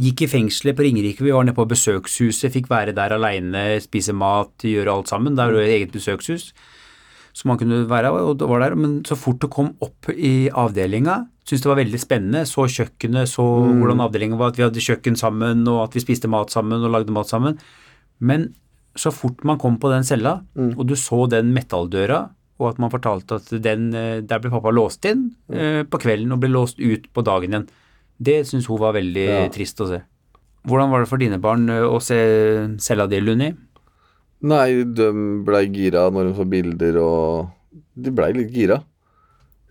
gikk 0.00 0.22
i 0.24 0.30
fengselet 0.32 0.76
på 0.78 0.86
Ringerike. 0.86 1.20
Vi 1.20 1.30
var 1.34 1.44
nede 1.44 1.54
på 1.58 1.68
besøkshuset, 1.68 2.48
fikk 2.54 2.70
være 2.72 2.94
der 2.96 3.12
aleine, 3.12 3.76
spise 3.84 4.14
mat, 4.16 4.54
gjøre 4.64 4.88
alt 4.88 5.08
sammen. 5.12 5.36
Der 5.36 5.52
var 5.52 5.60
det 5.60 5.74
eget 5.76 5.92
besøkshus 5.92 6.52
som 7.32 7.48
man 7.48 7.56
kunne 7.60 7.86
være 7.88 8.10
og 8.12 8.38
det 8.40 8.48
var 8.48 8.60
der. 8.60 8.74
Men 8.76 9.02
så 9.04 9.16
fort 9.16 9.40
hun 9.44 9.50
kom 9.52 9.70
opp 9.84 10.08
i 10.12 10.48
avdelinga, 10.48 11.26
syntes 11.44 11.62
det 11.64 11.70
var 11.72 11.80
veldig 11.80 12.00
spennende. 12.00 12.42
Så 12.46 12.66
kjøkkenet, 12.70 13.28
så 13.30 13.42
hvordan 13.80 14.00
avdelingen 14.04 14.38
var, 14.38 14.52
at 14.52 14.58
vi 14.60 14.66
hadde 14.66 14.82
kjøkken 14.84 15.16
sammen, 15.18 15.66
og 15.68 15.84
at 15.88 15.94
vi 15.96 16.00
spiste 16.04 16.28
mat 16.30 16.50
sammen 16.54 16.82
og 16.84 16.92
lagde 16.94 17.10
mat 17.14 17.26
sammen. 17.30 17.58
Men 18.20 18.52
så 18.94 19.10
fort 19.12 19.42
man 19.48 19.58
kom 19.58 19.78
på 19.80 19.90
den 19.90 20.04
cella, 20.04 20.42
og 20.76 20.86
du 20.86 20.94
så 20.94 21.26
den 21.32 21.52
metalldøra, 21.56 22.30
og 22.60 22.68
at 22.68 22.78
man 22.78 22.90
fortalte 22.92 23.40
at 23.40 23.48
den, 23.64 23.88
eh, 23.96 24.20
der 24.20 24.38
ble 24.38 24.50
pappa 24.52 24.70
låst 24.70 25.04
inn 25.08 25.32
eh, 25.50 25.82
på 25.82 25.98
kvelden 25.98 26.30
og 26.32 26.38
ble 26.44 26.50
låst 26.52 26.78
ut 26.78 27.08
på 27.12 27.24
dagen 27.26 27.50
igjen, 27.50 27.64
det 28.22 28.46
syntes 28.46 28.68
hun 28.70 28.78
var 28.78 28.92
veldig 28.94 29.24
Ja. 29.26 29.48
trist 29.50 29.80
å 29.82 29.88
se. 29.88 30.02
Hvordan 30.68 30.92
var 30.92 31.00
det 31.02 31.08
for 31.10 31.18
dine 31.18 31.40
barn 31.42 31.64
eh, 31.72 31.80
å 31.82 31.98
se 32.00 32.76
cella 32.78 33.08
di, 33.10 33.18
Lunni? 33.18 33.48
Nei, 34.42 34.84
de 34.84 35.08
blei 35.42 35.64
gira 35.72 36.04
når 36.12 36.28
de 36.30 36.34
så 36.38 36.46
bilder, 36.48 36.96
og 37.02 37.50
de 37.96 38.10
blei 38.14 38.32
litt 38.36 38.52
gira. 38.54 38.82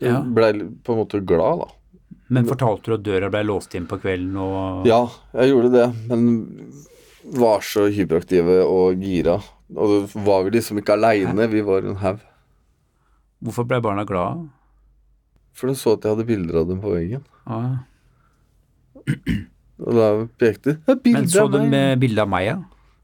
Ja. 0.01 0.21
blei 0.25 0.51
på 0.83 0.95
en 0.95 1.01
måte 1.03 1.21
glad, 1.25 1.61
da. 1.61 1.67
Men 2.31 2.47
fortalte 2.47 2.89
du 2.89 2.95
at 2.95 3.03
døra 3.05 3.29
ble 3.31 3.43
låst 3.43 3.75
inn 3.75 3.85
på 3.89 3.99
kvelden 3.99 4.37
og 4.39 4.87
Ja, 4.87 5.03
jeg 5.35 5.51
gjorde 5.51 5.71
det, 5.73 5.87
men 6.07 6.71
var 7.37 7.61
så 7.65 7.85
hyperaktive 7.91 8.61
og 8.65 9.03
gira. 9.03 9.37
Og 9.75 10.09
så 10.11 10.23
var 10.25 10.43
vi 10.47 10.55
liksom 10.57 10.79
ikke 10.81 10.95
aleine, 10.95 11.47
vi 11.51 11.61
var 11.65 11.85
en 11.85 11.99
haug. 12.01 12.23
Hvorfor 13.41 13.67
ble 13.67 13.81
barna 13.83 14.05
glade? 14.07 14.47
For 15.57 15.67
de 15.67 15.75
så 15.75 15.95
at 15.97 16.05
jeg 16.05 16.15
hadde 16.15 16.27
bilder 16.27 16.61
av 16.61 16.67
dem 16.69 16.81
på 16.81 16.93
veggen. 16.93 17.23
Ja. 17.45 17.61
Og 19.81 19.97
da 19.97 20.09
pekte 20.39 20.77
de. 20.77 20.95
'Bilde 20.95 20.95
av 20.95 21.01
meg'. 21.01 21.13
Men 21.15 21.29
så 21.31 21.47
du 21.51 21.57
meg!» 21.65 21.99
bilde 21.99 22.21
av 22.21 22.29
meg, 22.29 22.45
ja? 22.45 22.57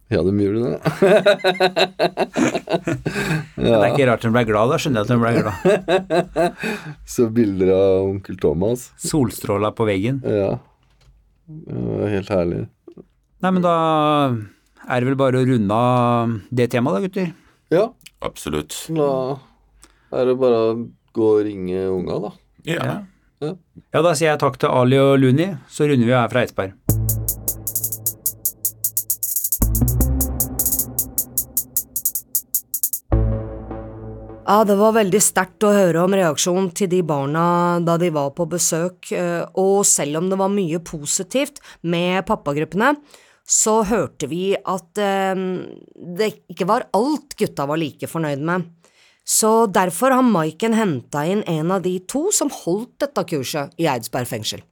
Ja, 0.09 0.21
de 0.23 0.39
gjorde 0.39 0.69
det. 0.71 0.79
Det 3.57 3.73
er 3.73 3.89
ikke 3.91 4.05
rart 4.07 4.23
hun 4.23 4.31
ble 4.35 4.43
glad, 4.47 4.69
da 4.71 4.77
skjønner 4.79 4.99
jeg 5.01 5.05
at 5.07 5.11
hun 5.11 5.23
ble 5.23 5.31
glad. 5.41 5.55
Så 7.15 7.23
bilder 7.33 7.69
av 7.75 8.05
onkel 8.13 8.35
Thomas. 8.39 8.81
Solstråla 9.03 9.71
på 9.75 9.83
veggen. 9.89 10.21
Ja. 10.23 10.53
Helt 12.13 12.29
herlig. 12.31 12.61
Nei, 13.43 13.51
men 13.51 13.61
da 13.65 13.73
er 14.87 14.95
det 15.03 15.07
vel 15.11 15.19
bare 15.19 15.39
å 15.41 15.45
runde 15.49 15.73
av 15.75 16.31
det 16.55 16.67
temaet 16.71 16.95
da, 16.95 17.01
gutter. 17.07 17.27
Ja, 17.73 17.85
Absolutt. 18.23 18.73
da 18.95 19.09
er 20.15 20.23
det 20.31 20.37
bare 20.39 20.57
å 20.69 20.71
gå 21.17 21.27
og 21.35 21.43
ringe 21.49 21.79
unga, 21.91 22.15
da. 22.29 22.31
Ja. 22.67 22.77
Ja. 23.43 23.51
Ja, 23.93 23.99
da 24.01 24.11
sier 24.17 24.31
jeg 24.31 24.39
takk 24.41 24.55
til 24.61 24.69
Ali 24.73 24.97
og 25.01 25.19
Luni, 25.21 25.47
så 25.69 25.85
runder 25.89 26.07
vi 26.07 26.13
her 26.15 26.29
fra 26.31 26.41
Eidsberg. 26.45 26.71
Ja, 34.47 34.61
det 34.63 34.77
var 34.79 34.93
veldig 34.95 35.19
sterkt 35.19 35.65
å 35.67 35.73
høre 35.75 36.05
om 36.05 36.13
reaksjonen 36.15 36.69
til 36.71 36.87
de 36.87 37.01
barna 37.03 37.81
da 37.83 37.97
de 37.99 38.07
var 38.15 38.29
på 38.31 38.45
besøk, 38.47 39.09
eh, 39.11 39.43
og 39.59 39.81
selv 39.83 40.21
om 40.21 40.29
det 40.31 40.37
var 40.39 40.53
mye 40.53 40.79
positivt 40.87 41.59
med 41.83 42.23
pappagruppene, 42.29 42.93
så 43.43 43.81
hørte 43.89 44.31
vi 44.31 44.53
at 44.55 45.03
eh, 45.03 45.43
det 46.15 46.31
ikke 46.47 46.69
var 46.71 46.87
alt 46.95 47.35
gutta 47.35 47.67
var 47.67 47.83
like 47.83 48.07
fornøyd 48.07 48.47
med. 48.47 48.71
Så 49.27 49.67
derfor 49.67 50.15
har 50.15 50.23
Maiken 50.23 50.79
henta 50.79 51.27
inn 51.27 51.43
en 51.43 51.75
av 51.75 51.83
de 51.83 51.97
to 52.07 52.29
som 52.31 52.47
holdt 52.63 53.01
dette 53.03 53.27
kurset 53.27 53.75
i 53.75 53.91
Eidsberg 53.91 54.31
fengsel. 54.31 54.63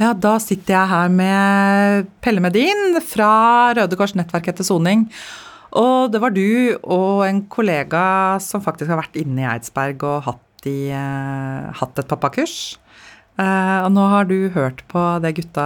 Ja, 0.00 0.14
da 0.16 0.38
sitter 0.40 0.72
jeg 0.72 0.88
her 0.88 1.12
med 1.12 2.14
Pelle 2.24 2.40
Medin 2.40 2.96
fra 3.04 3.74
Røde 3.76 3.96
Kors 4.00 4.16
nettverk 4.16 4.48
etter 4.52 4.64
soning. 4.64 5.10
Og 5.76 6.10
det 6.12 6.20
var 6.22 6.32
du 6.32 6.76
og 6.82 7.26
en 7.26 7.42
kollega 7.52 8.38
som 8.42 8.62
faktisk 8.64 8.90
har 8.92 9.02
vært 9.02 9.18
inne 9.20 9.44
i 9.44 9.48
Eidsberg 9.50 10.02
og 10.08 10.24
hatt, 10.30 10.68
i, 10.68 10.88
eh, 10.94 11.70
hatt 11.80 12.00
et 12.00 12.08
pappakurs. 12.10 12.76
Uh, 13.36 13.84
og 13.84 13.90
nå 13.92 14.00
har 14.08 14.24
du 14.24 14.48
hørt 14.54 14.78
på 14.88 15.00
det 15.20 15.34
gutta 15.36 15.64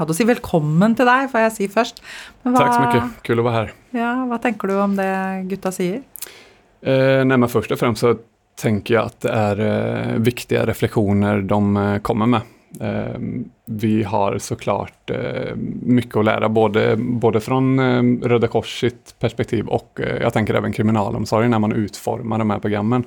hadde 0.00 0.10
å 0.10 0.16
si. 0.18 0.24
Velkommen 0.26 0.96
til 0.98 1.06
deg, 1.06 1.28
får 1.30 1.44
jeg 1.44 1.52
si 1.54 1.68
først. 1.70 2.00
Men 2.42 2.56
hva- 2.56 2.64
Takk 2.64 2.74
så 2.74 2.80
mye. 2.90 3.10
kul 3.22 3.38
å 3.38 3.44
være 3.46 3.60
her. 3.60 3.72
Ja, 3.94 4.08
hva 4.26 4.40
tenker 4.42 4.66
du 4.66 4.74
om 4.82 4.96
det 4.98 5.46
gutta 5.46 5.70
sier? 5.70 6.02
Uh, 6.84 7.22
nei, 7.22 7.36
men 7.36 7.48
Først 7.48 7.70
og 7.70 7.78
fremst 7.78 8.02
så 8.02 8.18
tenker 8.58 8.96
jeg 8.96 9.04
at 9.04 9.20
det 9.20 9.30
er 9.30 10.18
viktige 10.18 10.66
refleksjoner 10.66 11.46
reflektioner 11.46 11.46
de 11.46 12.00
kommer 12.02 12.26
med. 12.26 12.42
Eh, 12.80 13.18
vi 13.64 14.02
har 14.02 14.38
såklart 14.38 15.06
klart 15.06 15.56
mye 15.84 16.18
å 16.18 16.24
lære, 16.26 16.48
både, 16.48 16.84
både 16.96 17.40
fra 17.40 17.60
Røde 17.60 18.28
Röda 18.28 18.50
Kors 18.50 18.72
sitt 18.80 19.14
perspektiv 19.22 19.68
og 19.68 20.00
jeg 20.00 20.32
tenker 20.34 20.58
også 20.58 20.72
kriminalomsorgen 20.76 21.54
når 21.54 21.62
man 21.66 21.76
utformer 21.78 22.42
de 22.42 22.48
her 22.50 22.64
programmen. 22.64 23.04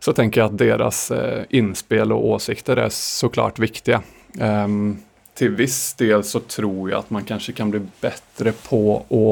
Så 0.00 0.12
tenker 0.12 0.42
jeg 0.42 0.52
at 0.52 0.58
deres 0.60 1.06
innspill 1.10 1.60
inspel 1.60 2.12
och 2.12 2.26
åsikter 2.36 2.76
er 2.76 2.88
såklart 2.92 3.56
klart 3.56 3.58
viktige. 3.58 4.00
Til 5.34 5.54
viss 5.58 5.94
del 5.98 6.22
så 6.24 6.40
tror 6.46 6.90
jeg 6.90 6.98
at 6.98 7.10
man 7.10 7.24
kanskje 7.26 7.56
kan 7.58 7.70
bli 7.72 7.80
bättre 8.00 8.52
på 8.52 9.02
å 9.08 9.26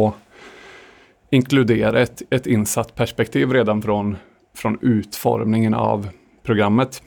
inkludere 1.32 2.02
et, 2.02 2.22
et 2.30 2.46
insatt 2.46 2.94
perspektiv 2.94 3.52
redan 3.52 3.82
fra, 3.82 4.14
från 4.54 4.78
utformningen 4.80 5.74
av 5.74 6.08
programmet. 6.42 7.02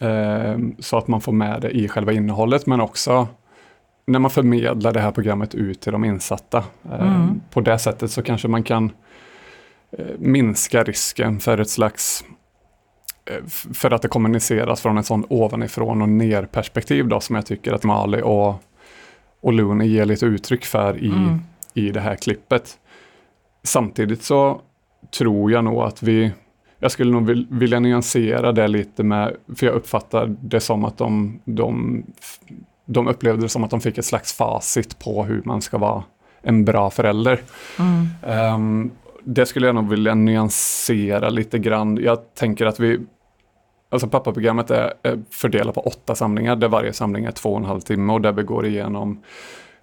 Eh, 0.00 0.58
så 0.78 0.98
att 0.98 1.08
man 1.08 1.20
får 1.20 1.32
med 1.32 1.60
det 1.60 1.70
i 1.70 1.88
själva 1.88 2.12
innehållet 2.12 2.66
men 2.66 2.80
också 2.80 3.28
när 4.06 4.18
man 4.18 4.30
förmedlar 4.30 4.92
det 4.92 5.00
här 5.00 5.10
programmet 5.10 5.54
ut 5.54 5.80
till 5.80 5.92
de 5.92 6.04
insatta. 6.04 6.64
Mm. 6.92 7.40
På 7.50 7.60
det 7.60 7.78
sättet 7.78 8.10
så 8.10 8.22
kanske 8.22 8.48
man 8.48 8.62
kan 8.62 8.90
eh, 9.98 10.06
minska 10.18 10.82
risken 10.82 11.40
för 11.40 11.58
ett 11.58 11.70
slags 11.70 12.24
for 13.24 13.36
at 13.36 13.76
för 13.76 13.90
att 13.90 14.02
det 14.02 14.08
kommuniceras 14.08 14.80
från 14.80 14.98
en 14.98 15.04
sånn 15.04 15.26
ovanifrån 15.28 16.02
och 16.02 16.08
ner 16.08 16.42
perspektiv 16.42 17.08
då 17.08 17.20
som 17.20 17.36
jag 17.36 17.46
tycker 17.46 17.72
att 17.72 17.84
Mali 17.84 18.22
och, 18.22 18.54
och 19.40 19.52
Looney 19.52 19.88
ger 19.88 20.04
lite 20.04 20.26
uttryck 20.26 20.64
för 20.64 20.98
i, 20.98 21.38
i 21.74 21.90
det 21.90 22.00
här 22.00 22.16
klippet. 22.16 22.78
Samtidigt 23.62 24.22
så 24.22 24.60
tror 25.18 25.52
jag 25.52 25.64
nog 25.64 25.82
att 25.82 26.02
vi, 26.02 26.32
jag 26.82 26.90
skulle 26.90 27.12
nog 27.12 27.30
vil- 27.30 27.46
vilja 27.50 27.80
nyansera 27.80 28.52
det 28.52 28.68
lite 28.68 29.02
med, 29.02 29.36
för 29.56 29.66
jag 29.66 29.74
uppfattar 29.74 30.36
det 30.40 30.60
som 30.60 30.84
att 30.84 30.98
de, 30.98 31.40
de, 31.44 32.02
de 32.84 33.08
upplevde 33.08 33.42
det 33.42 33.48
som 33.48 33.64
att 33.64 33.70
de 33.70 33.80
fick 33.80 33.98
ett 33.98 34.04
slags 34.04 34.32
facit 34.32 34.98
på 34.98 35.24
hur 35.24 35.42
man 35.44 35.62
ska 35.62 35.78
vara 35.78 36.04
en 36.42 36.64
bra 36.64 36.90
förälder. 36.90 37.40
Ehm, 38.26 38.90
det 39.24 39.46
skulle 39.46 39.66
jag 39.66 39.74
nog 39.74 39.88
vilja 39.88 40.14
nyansera 40.14 41.28
lite 41.28 41.58
grann. 41.58 41.96
Jag 41.96 42.34
tänker 42.34 42.66
att 42.66 42.80
vi, 42.80 43.00
alltså 43.90 44.08
pappaprogrammet 44.08 44.70
är, 44.70 44.92
är 45.02 45.22
fördelat 45.30 45.74
på 45.74 45.80
åtta 45.80 46.14
samlingar 46.14 46.56
där 46.56 46.68
varje 46.68 46.92
samling 46.92 47.24
är 47.24 47.32
två 47.32 47.50
och 47.50 47.58
en 47.58 47.64
halv 47.64 47.80
timme 47.80 48.12
och 48.12 48.20
där 48.20 48.32
vi 48.32 48.42
går 48.42 48.66
igenom 48.66 49.22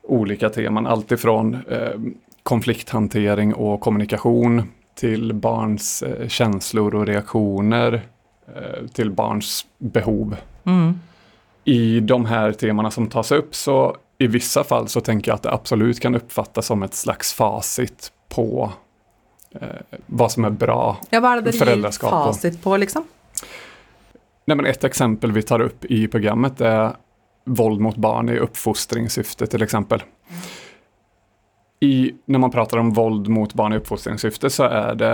olika 0.04 0.50
teman. 0.50 0.88
Alltifrån 0.88 1.58
eh, 1.70 2.00
konflikthantering 2.44 3.54
och 3.54 3.82
kommunikation 3.82 4.64
till 5.00 5.34
barns 5.34 6.04
eh, 6.04 6.28
känslor 6.28 6.96
och 6.96 7.06
reaktioner 7.08 8.02
eh, 8.56 8.88
till 8.94 9.12
barns 9.12 9.66
behov. 9.78 10.36
I 11.64 12.00
de 12.00 12.26
här 12.26 12.52
temana 12.52 12.92
som 12.92 13.08
tas 13.08 13.32
upp 13.32 13.56
så 13.56 13.98
i 14.18 14.28
vissa 14.28 14.64
fall 14.64 14.88
så 14.88 15.02
tänker 15.02 15.32
jag 15.32 15.36
att 15.36 15.44
det 15.44 15.52
absolut 15.52 16.00
kan 16.00 16.16
uppfattas 16.16 16.66
som 16.66 16.84
ett 16.84 16.94
slags 16.94 17.34
facit 17.34 18.12
på 18.30 18.72
eh, 19.62 19.68
vad 20.06 20.32
som 20.32 20.46
är 20.46 20.50
bra 20.50 20.98
Ja, 21.10 21.20
hva 21.20 21.38
er 21.38 21.42
det 21.42 21.52
Föräldraskap 21.54 22.14
och- 22.14 22.36
fasit 22.36 22.64
på, 22.64 22.78
liksom? 22.78 23.04
Nej, 24.46 24.58
men 24.58 24.66
ett 24.66 24.84
exempel 24.84 25.32
vi 25.32 25.42
tar 25.42 25.62
upp 25.62 25.86
i 25.86 26.08
programmet 26.08 26.62
är 26.62 26.92
våld 27.46 27.80
mot 27.80 27.96
barn 27.96 28.30
i 28.30 28.38
uppfostringssyfte 28.38 29.48
till 29.48 29.62
exempel. 29.64 30.04
I, 31.80 32.12
når 32.26 32.40
man 32.40 32.52
prater 32.52 32.80
om 32.82 32.90
vold 32.94 33.28
mot 33.32 33.54
barn 33.56 33.74
i 33.74 33.80
oppfostringssyfte, 33.80 34.50
så 34.52 34.68
er 34.68 34.96
det 35.00 35.14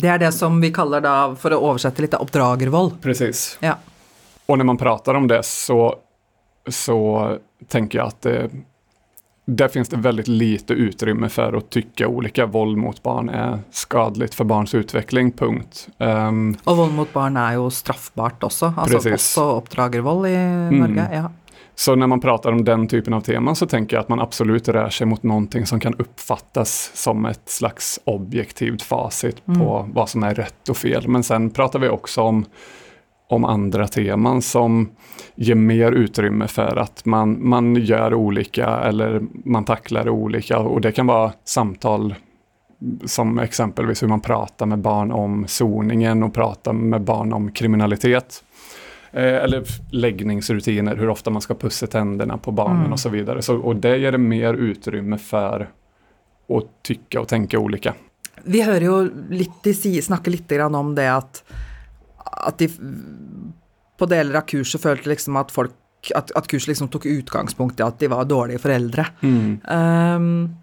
Det 0.00 0.08
er 0.10 0.18
det 0.18 0.32
som 0.34 0.60
vi 0.62 0.70
kaller 0.74 1.00
da, 1.02 1.34
for 1.38 1.54
å 1.54 1.60
oversette 1.70 2.02
litt, 2.02 2.14
oppdragervold. 2.14 3.00
precis. 3.02 3.58
Ja. 3.62 3.76
Og 4.46 4.58
når 4.58 4.64
man 4.64 4.78
prater 4.80 5.14
om 5.18 5.26
det 5.28 5.42
så, 5.46 5.94
så 6.66 6.98
tenker 7.68 7.98
jeg 7.98 8.06
at 8.06 8.20
det, 8.26 8.36
der 9.48 9.68
finnes 9.72 9.88
det 9.88 9.96
veldig 10.04 10.26
lite 10.28 10.74
utrymme 10.76 11.28
for 11.32 11.54
å 11.56 11.60
tykke 11.72 12.06
ulike. 12.06 12.44
Vold 12.52 12.76
mot 12.76 12.98
barn 13.02 13.30
er 13.32 13.58
skadelig 13.72 14.34
for 14.36 14.44
barns 14.44 14.74
utvikling, 14.76 15.30
punkt. 15.32 15.86
Um, 15.98 16.50
Og 16.68 16.76
vold 16.82 16.92
mot 16.98 17.12
barn 17.14 17.36
er 17.40 17.54
jo 17.56 17.70
straffbart 17.72 18.44
også. 18.44 18.74
Altså 18.76 18.98
Precis. 19.00 19.14
også 19.32 19.46
oppdragervold 19.62 20.28
i 20.28 20.36
Norge. 20.76 21.06
Ja. 21.16 21.28
Så 21.78 21.94
när 21.94 22.06
man 22.06 22.20
pratar 22.20 22.52
om 22.52 22.64
den 22.64 22.88
typen 22.88 23.14
av 23.14 23.20
teman 23.20 23.56
så 23.56 23.66
tänker 23.66 23.96
jag 23.96 24.00
att 24.00 24.08
man 24.08 24.20
absolut 24.20 24.68
rör 24.68 24.88
sig 24.88 25.06
mot 25.06 25.22
någonting 25.22 25.66
som 25.66 25.80
kan 25.80 25.94
uppfattas 25.94 26.90
som 26.94 27.26
ett 27.26 27.48
slags 27.48 28.00
objektivt 28.04 28.82
facit 28.82 29.46
på 29.46 29.88
vad 29.92 30.08
som 30.08 30.22
är 30.22 30.34
rätt 30.34 30.68
och 30.68 30.76
fel. 30.76 31.08
Men 31.08 31.22
sen 31.22 31.50
pratar 31.50 31.78
vi 31.78 31.88
också 31.88 32.22
om, 32.22 32.44
om 33.28 33.44
andra 33.44 33.88
teman 33.88 34.42
som 34.42 34.88
ger 35.34 35.54
mer 35.54 35.92
utrymme 35.92 36.46
för 36.46 36.76
att 36.76 37.04
man, 37.04 37.48
man 37.48 37.76
gör 37.76 38.14
olika 38.14 38.66
eller 38.66 39.22
man 39.44 39.64
tacklar 39.64 40.08
olika 40.08 40.58
och 40.58 40.80
det 40.80 40.92
kan 40.92 41.06
vara 41.06 41.32
samtal 41.44 42.14
som 43.04 43.38
exempelvis 43.38 44.02
hur 44.02 44.08
man 44.08 44.20
pratar 44.20 44.66
med 44.66 44.78
barn 44.78 45.12
om 45.12 45.44
zoningen 45.48 46.22
och 46.22 46.34
pratar 46.34 46.72
med 46.72 47.02
barn 47.02 47.32
om 47.32 47.52
kriminalitet. 47.52 48.44
Eh, 49.12 49.34
eller 49.34 49.64
läggningsrutiner, 49.90 50.96
hur 50.96 51.08
ofta 51.08 51.30
man 51.30 51.42
ska 51.42 51.54
pussa 51.54 51.86
tänderna 51.86 52.38
på 52.38 52.52
barnen 52.52 52.92
och 52.92 53.00
så 53.00 53.08
vidare. 53.08 53.42
Så, 53.42 53.56
och 53.56 53.76
det 53.76 53.96
ger 53.96 54.12
det 54.12 54.18
mer 54.18 54.54
utrymme 54.54 55.18
för 55.18 55.68
å 56.48 56.62
tykke 56.82 57.20
og 57.20 57.28
tenke 57.28 57.58
ulike. 57.60 57.94
Vi 58.44 58.62
hører 58.62 58.84
jo 58.84 58.98
litt 59.30 59.58
de 59.64 59.74
si, 59.74 59.96
snakker 60.02 60.32
litt 60.32 60.48
grann 60.48 60.74
om 60.74 60.94
det 60.96 61.08
at, 61.12 61.42
at 62.24 62.58
de 62.60 62.70
på 63.98 64.06
deler 64.06 64.38
av 64.40 64.46
kurset 64.48 64.80
følte 64.80 65.10
liksom 65.10 65.36
at 65.40 65.52
folk 65.52 65.74
at, 66.14 66.30
at 66.38 66.46
kurset 66.48 66.70
liksom 66.70 66.88
tok 66.92 67.08
utgangspunkt 67.10 67.80
i 67.80 67.84
at 67.84 67.98
de 68.00 68.08
var 68.12 68.28
dårlige 68.28 68.62
foreldre. 68.62 69.08
Um, 69.20 70.54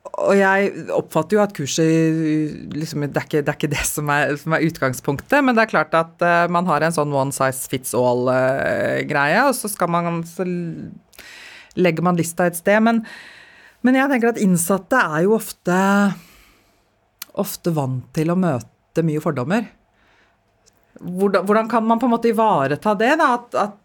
og 0.00 0.32
jeg 0.36 0.70
oppfatter 0.96 1.36
jo 1.36 1.42
at 1.42 1.52
kurset 1.56 2.72
liksom, 2.72 3.04
det, 3.04 3.20
er 3.20 3.26
ikke, 3.26 3.42
det 3.44 3.52
er 3.52 3.58
ikke 3.58 3.72
det 3.72 3.84
som 3.88 4.08
er, 4.12 4.32
som 4.40 4.54
er 4.56 4.64
utgangspunktet, 4.64 5.38
men 5.44 5.56
det 5.56 5.66
er 5.66 5.72
klart 5.72 5.96
at 5.96 6.24
uh, 6.24 6.46
man 6.52 6.68
har 6.68 6.84
en 6.84 6.94
sånn 6.96 7.12
one 7.16 7.34
size 7.36 7.68
fits 7.70 7.92
all-greie, 7.96 9.42
og 9.44 9.52
så 9.56 9.90
man 9.92 10.22
så 10.28 10.46
legger 11.78 12.04
man 12.04 12.18
lista 12.18 12.48
et 12.48 12.58
sted. 12.58 12.80
Men, 12.84 13.04
men 13.86 13.98
jeg 13.98 14.10
tenker 14.12 14.32
at 14.32 14.40
innsatte 14.42 14.98
er 14.98 15.28
jo 15.28 15.36
ofte 15.36 15.76
ofte 17.40 17.72
vant 17.74 18.08
til 18.16 18.32
å 18.32 18.38
møte 18.38 19.04
mye 19.06 19.22
fordommer. 19.22 19.68
Hvordan, 21.00 21.44
hvordan 21.46 21.68
kan 21.70 21.86
man 21.86 22.00
på 22.00 22.08
en 22.08 22.12
måte 22.12 22.32
ivareta 22.32 22.96
det, 22.98 23.14
da? 23.20 23.28
At, 23.38 23.54
at 23.56 23.76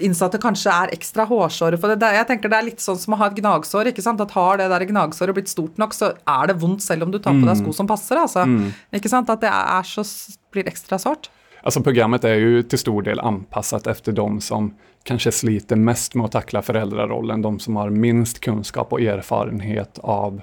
innsatte 0.00 0.40
kanskje 0.40 0.72
er 0.72 0.92
ekstra 0.94 1.26
hårsåre 1.28 1.76
for 1.80 1.92
det. 1.92 2.12
Jeg 2.16 2.28
tenker 2.30 2.52
det 2.52 2.58
er 2.58 2.68
litt 2.70 2.80
sånn 2.80 3.00
som 3.00 3.16
å 3.16 3.18
ha 3.20 3.28
et 3.28 3.36
gnagsår. 3.36 3.90
ikke 3.90 4.04
sant? 4.04 4.20
At 4.20 4.32
Har 4.32 4.56
det 4.56 4.70
der 4.72 4.86
gnagsåret 4.88 5.36
blitt 5.36 5.52
stort 5.52 5.76
nok, 5.78 5.92
så 5.92 6.14
er 6.24 6.48
det 6.48 6.60
vondt 6.62 6.82
selv 6.82 7.04
om 7.06 7.12
du 7.12 7.18
tar 7.18 7.36
på 7.36 7.44
deg 7.44 7.60
sko 7.60 7.74
som 7.76 7.90
passer. 7.90 8.16
altså. 8.16 8.46
Ikke 8.92 9.12
sant? 9.12 9.30
At 9.30 9.44
det 9.44 9.52
er 9.52 9.82
så, 9.88 10.04
blir 10.52 10.68
ekstra 10.68 10.98
sårt. 10.98 11.28
Alltså 11.62 11.82
programmet 11.82 12.24
er 12.24 12.40
jo 12.40 12.62
til 12.66 12.80
stor 12.80 13.04
del 13.06 13.20
anpassat 13.22 13.86
efter 13.86 14.12
de 14.12 14.40
som 14.40 14.72
kanskje 15.06 15.32
sliter 15.32 15.78
mest 15.78 16.14
med 16.14 16.26
å 16.26 16.32
takle 16.32 16.62
föräldrarollen, 16.62 17.42
de 17.42 17.58
som 17.58 17.76
har 17.76 17.90
minst 17.90 18.40
kunskap 18.40 18.92
og 18.92 19.02
erfarenhet 19.02 19.98
av, 20.02 20.40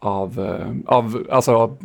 av, 0.00 0.38
eh, 0.40 0.72
av, 0.86 1.26
alltså, 1.30 1.76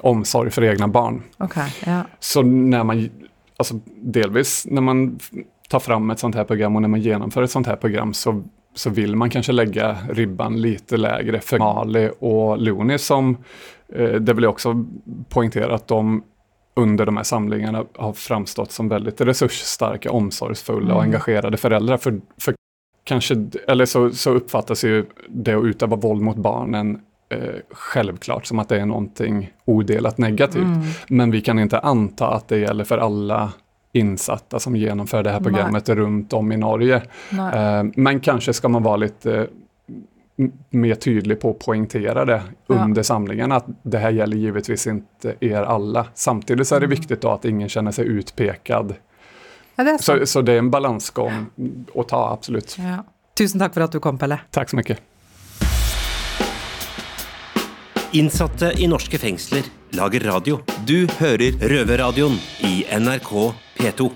omsorg 0.00 0.50
för 0.50 0.64
egna 0.64 0.88
barn. 0.88 1.22
Okay, 1.38 1.70
yeah. 1.86 2.06
Så 2.20 2.42
när 2.42 2.84
man, 2.84 3.10
alltså 3.56 3.80
delvis 4.02 4.66
när 4.70 4.80
man 4.82 5.18
tar 5.68 5.80
fram 5.80 6.10
ett 6.10 6.18
sånt 6.18 6.34
här 6.34 6.44
program 6.44 6.76
och 6.76 6.82
när 6.82 6.88
man 6.88 7.00
genomför 7.00 7.42
ett 7.42 7.50
sånt 7.50 7.66
här 7.66 7.76
program 7.76 8.14
så, 8.14 8.42
så 8.74 8.90
vill 8.90 9.16
man 9.16 9.30
kanske 9.30 9.52
lägga 9.52 9.96
ribban 10.10 10.60
lite 10.60 10.96
lägre 10.96 11.40
för 11.40 11.58
Mali 11.58 12.10
och 12.18 12.58
Luni 12.58 12.98
som, 12.98 13.36
eh, 13.92 14.12
det 14.12 14.32
vill 14.32 14.44
jag 14.44 14.50
också 14.50 14.84
poängtera 15.28 15.74
att 15.74 15.88
de 15.88 16.22
under 16.76 17.06
de 17.06 17.16
här 17.16 17.24
samlingarna 17.24 17.84
har 17.94 18.12
framstått 18.12 18.72
som 18.72 18.88
väldigt 18.88 19.20
resursstarka, 19.20 20.10
omsorgsfulla 20.10 20.94
och 20.94 21.02
engagerade 21.02 21.56
föräldrar. 21.56 21.96
För, 21.96 22.20
för 22.40 22.54
kanske, 23.04 23.46
eller 23.68 23.84
så, 23.86 24.10
så 24.10 24.30
uppfattas 24.30 24.84
ju 24.84 25.06
det 25.28 25.54
att 25.54 25.64
utöva 25.64 25.96
våld 25.96 26.22
mot 26.22 26.36
barnen 26.36 27.00
eh, 27.28 27.54
självklart 27.70 28.46
som 28.46 28.58
att 28.58 28.68
det 28.68 28.80
är 28.80 28.86
någonting 28.86 29.50
odelat 29.64 30.18
negativt. 30.18 30.62
Men 31.08 31.30
vi 31.30 31.40
kan 31.40 31.58
inte 31.58 31.78
anta 31.78 32.28
att 32.28 32.48
det 32.48 32.58
gäller 32.58 32.84
för 32.84 32.98
alla 32.98 33.52
insatta 33.96 34.58
som 34.60 34.76
genomför 34.76 35.22
det 35.22 35.30
här 35.30 35.40
Nej. 35.40 35.52
programmet 35.52 35.88
runt 35.88 36.32
om 36.32 36.52
i 36.52 36.56
Norge. 36.56 36.96
Eh, 37.32 37.84
men 37.96 38.20
kanske 38.20 38.52
ska 38.52 38.68
man 38.68 38.82
vara 38.82 38.96
lite 38.96 39.46
m- 40.38 40.52
mer 40.70 40.94
tydlig 40.94 41.40
på 41.40 41.50
att 41.50 41.58
poängtera 41.58 42.24
det 42.24 42.42
Ja. 42.66 42.74
under 42.84 43.02
samlingen 43.02 43.52
att 43.52 43.64
det 43.82 43.98
här 43.98 44.10
gäller 44.10 44.36
givetvis 44.36 44.86
inte 44.86 45.34
er 45.40 45.62
alla. 45.62 46.06
Samtidigt 46.14 46.68
så 46.68 46.74
är 46.76 46.80
det 46.80 46.86
viktigt 46.86 47.20
då 47.20 47.30
att 47.30 47.44
ingen 47.44 47.68
känner 47.68 47.90
sig 47.92 48.06
utpekad. 48.06 48.94
ja, 49.76 49.84
det 49.84 49.90
er. 49.90 49.98
Så, 49.98 50.26
så 50.26 50.42
det 50.42 50.52
är 50.52 50.58
en 50.58 50.70
balansgång 50.70 51.46
att 51.94 52.08
ta, 52.08 52.30
absolut. 52.32 52.76
Ja. 52.78 53.04
Tusen 53.38 53.60
takk 53.60 53.74
for 53.74 53.80
at 53.80 53.92
du 53.92 54.00
kom, 54.00 54.18
Pelle. 54.18 54.38
Tack 54.50 54.70
så 54.70 54.76
mycket. 54.76 54.98
Innsatte 58.12 58.72
i 58.78 58.86
norske 58.86 59.18
fengsler 59.18 59.62
lager 59.90 60.20
radio. 60.20 60.58
Du 60.86 61.08
hører 61.18 61.52
Røverradioen 61.68 62.38
i 62.64 62.84
NRK 62.98 63.52
P2. 63.76 64.10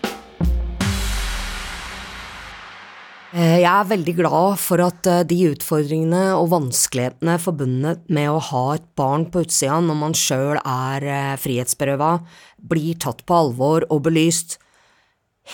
Eh, 3.31 3.61
Jeg 3.63 3.71
er 3.71 3.87
veldig 3.87 4.15
glad 4.19 4.59
for 4.59 4.83
at 4.83 5.07
eh, 5.07 5.23
de 5.23 5.37
utfordringene 5.53 6.33
og 6.35 6.49
vanskelighetene 6.51 7.37
forbundet 7.39 8.09
med 8.11 8.27
å 8.27 8.41
ha 8.43 8.63
et 8.75 8.89
barn 8.99 9.29
på 9.31 9.45
utsida 9.45 9.77
når 9.85 9.99
man 10.01 10.17
sjøl 10.19 10.59
er 10.59 11.07
eh, 11.07 11.37
frihetsberøva, 11.39 12.17
blir 12.59 12.99
tatt 12.99 13.23
på 13.29 13.37
alvor 13.37 13.87
og 13.87 14.03
belyst. 14.09 14.57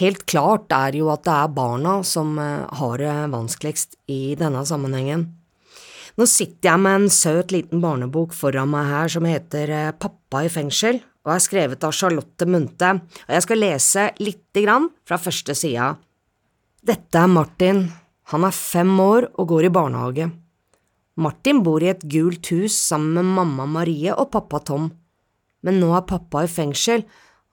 Helt 0.01 0.25
klart 0.25 0.73
er 0.73 0.97
jo 0.97 1.11
at 1.13 1.27
det 1.29 1.35
er 1.35 1.53
barna 1.57 1.99
som 2.05 2.35
har 2.37 2.97
det 3.01 3.13
vanskeligst 3.33 3.95
i 4.13 4.35
denne 4.37 4.65
sammenhengen. 4.69 5.23
Nå 6.17 6.27
sitter 6.29 6.73
jeg 6.73 6.83
med 6.83 6.99
en 6.99 7.13
søt 7.13 7.53
liten 7.55 7.81
barnebok 7.85 8.35
foran 8.37 8.73
meg 8.73 8.91
her 8.91 9.13
som 9.13 9.29
heter 9.29 9.73
Pappa 10.01 10.43
i 10.45 10.51
fengsel, 10.53 11.01
og 11.27 11.35
er 11.35 11.43
skrevet 11.43 11.85
av 11.85 11.95
Charlotte 11.97 12.47
Munthe, 12.49 12.93
og 13.27 13.35
jeg 13.35 13.45
skal 13.45 13.63
lese 13.63 14.09
lite 14.23 14.63
grann 14.63 14.89
fra 15.07 15.19
første 15.19 15.57
sida. 15.59 15.97
Dette 16.87 17.19
er 17.19 17.31
Martin. 17.31 17.87
Han 18.31 18.47
er 18.47 18.55
fem 18.55 18.93
år 19.03 19.29
og 19.35 19.51
går 19.51 19.67
i 19.67 19.75
barnehage. 19.75 20.31
Martin 21.19 21.63
bor 21.67 21.83
i 21.83 21.91
et 21.91 22.05
gult 22.13 22.47
hus 22.53 22.77
sammen 22.77 23.17
med 23.17 23.35
mamma 23.39 23.67
Marie 23.67 24.15
og 24.15 24.31
pappa 24.35 24.61
Tom. 24.63 24.91
Men 25.67 25.81
nå 25.83 25.91
er 25.97 26.07
pappa 26.07 26.45
i 26.45 26.51
fengsel, 26.51 27.03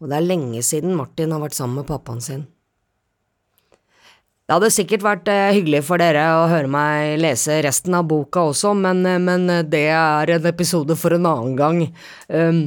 og 0.02 0.12
det 0.12 0.20
er 0.20 0.28
lenge 0.28 0.62
siden 0.66 0.98
Martin 1.00 1.34
har 1.34 1.42
vært 1.42 1.58
sammen 1.58 1.82
med 1.82 1.90
pappaen 1.90 2.22
sin. 2.22 2.44
Det 4.44 4.58
hadde 4.58 4.74
sikkert 4.76 5.06
vært 5.06 5.30
eh, 5.32 5.54
hyggelig 5.56 5.86
for 5.88 6.02
dere 6.04 6.26
å 6.36 6.48
høre 6.52 6.68
meg 6.68 7.16
lese 7.24 7.62
resten 7.64 7.96
av 7.96 8.10
boka 8.10 8.44
også, 8.50 8.74
men, 8.76 9.00
eh, 9.08 9.22
men 9.24 9.48
eh, 9.50 9.64
det 9.64 9.86
er 9.96 10.34
en 10.36 10.48
episode 10.50 10.98
for 11.00 11.16
en 11.16 11.30
annen 11.30 11.56
gang. 11.56 11.80
Um, 12.28 12.60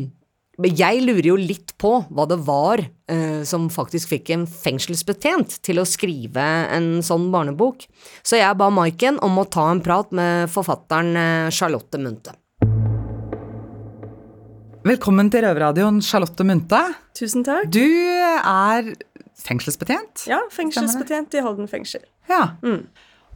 jeg 0.64 1.02
lurer 1.04 1.26
jo 1.28 1.36
litt 1.36 1.74
på 1.76 1.98
hva 2.08 2.24
det 2.28 2.38
var 2.46 2.80
eh, 2.80 3.42
som 3.44 3.68
faktisk 3.72 4.14
fikk 4.14 4.30
en 4.32 4.46
fengselsbetjent 4.48 5.58
til 5.66 5.82
å 5.82 5.84
skrive 5.84 6.44
en 6.72 7.02
sånn 7.04 7.28
barnebok, 7.32 7.84
så 8.24 8.40
jeg 8.40 8.56
ba 8.56 8.70
Maiken 8.72 9.20
om 9.24 9.36
å 9.36 9.44
ta 9.44 9.68
en 9.68 9.82
prat 9.84 10.08
med 10.16 10.48
forfatteren 10.52 11.12
eh, 11.20 11.50
Charlotte 11.52 12.00
Munthe. 12.00 12.32
Velkommen 14.86 15.28
til 15.34 15.42
Røverradioen, 15.44 16.00
Charlotte 16.00 16.46
Munthe. 16.46 16.82
Tusen 17.18 17.44
takk. 17.44 17.68
Du 17.74 17.84
er 17.84 18.92
fengselsbetjent. 19.42 20.24
Ja, 20.30 20.40
fengselsbetjent 20.54 21.36
i 21.36 21.44
Halden 21.44 21.68
fengsel. 21.68 22.06
Ja. 22.30 22.54
Mm. 22.62 22.86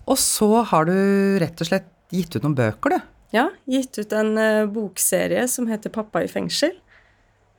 Og 0.09 0.17
så 0.23 0.63
har 0.71 0.87
du 0.89 0.95
rett 1.43 1.61
og 1.61 1.69
slett 1.69 1.91
gitt 2.15 2.33
ut 2.33 2.47
noen 2.47 2.57
bøker, 2.57 2.95
du. 2.95 3.17
Ja, 3.35 3.51
gitt 3.71 3.99
ut 3.99 4.15
en 4.17 4.39
uh, 4.39 4.71
bokserie 4.71 5.45
som 5.51 5.69
heter 5.71 5.93
Pappa 5.95 6.23
i 6.25 6.31
fengsel. 6.31 6.73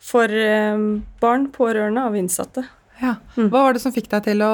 For 0.02 0.34
eh, 0.34 0.78
barn, 1.22 1.48
pårørende 1.54 2.04
av 2.10 2.18
innsatte. 2.18 2.66
Ja. 3.02 3.16
Hva 3.36 3.68
var 3.68 3.76
det 3.76 3.82
som 3.84 3.94
fikk 3.94 4.10
deg 4.12 4.26
til 4.26 4.44
å 4.46 4.54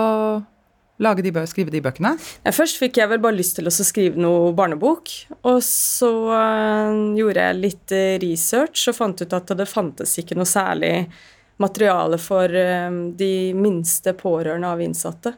lage 1.04 1.24
de 1.24 1.32
skrive 1.48 1.72
de 1.72 1.82
bøkene? 1.84 2.16
Ja, 2.44 2.54
først 2.56 2.80
fikk 2.82 3.00
jeg 3.00 3.12
vel 3.12 3.22
bare 3.24 3.38
lyst 3.38 3.58
til 3.60 3.70
å 3.70 3.74
skrive 3.74 4.20
noe 4.20 4.52
barnebok, 4.58 5.14
og 5.48 5.62
så 5.66 6.12
eh, 6.36 7.00
gjorde 7.20 7.48
jeg 7.48 7.62
litt 7.62 7.96
eh, 7.96 8.18
research 8.24 8.90
og 8.92 9.00
fant 9.00 9.24
ut 9.24 9.38
at 9.40 9.56
det 9.60 9.70
fantes 9.70 10.18
ikke 10.20 10.38
noe 10.38 10.50
særlig 10.50 11.08
materiale 11.58 12.20
for 12.22 12.54
de 13.18 13.32
minste 13.58 14.12
pårørende 14.14 14.70
av 14.70 14.82
innsatte. 14.86 15.32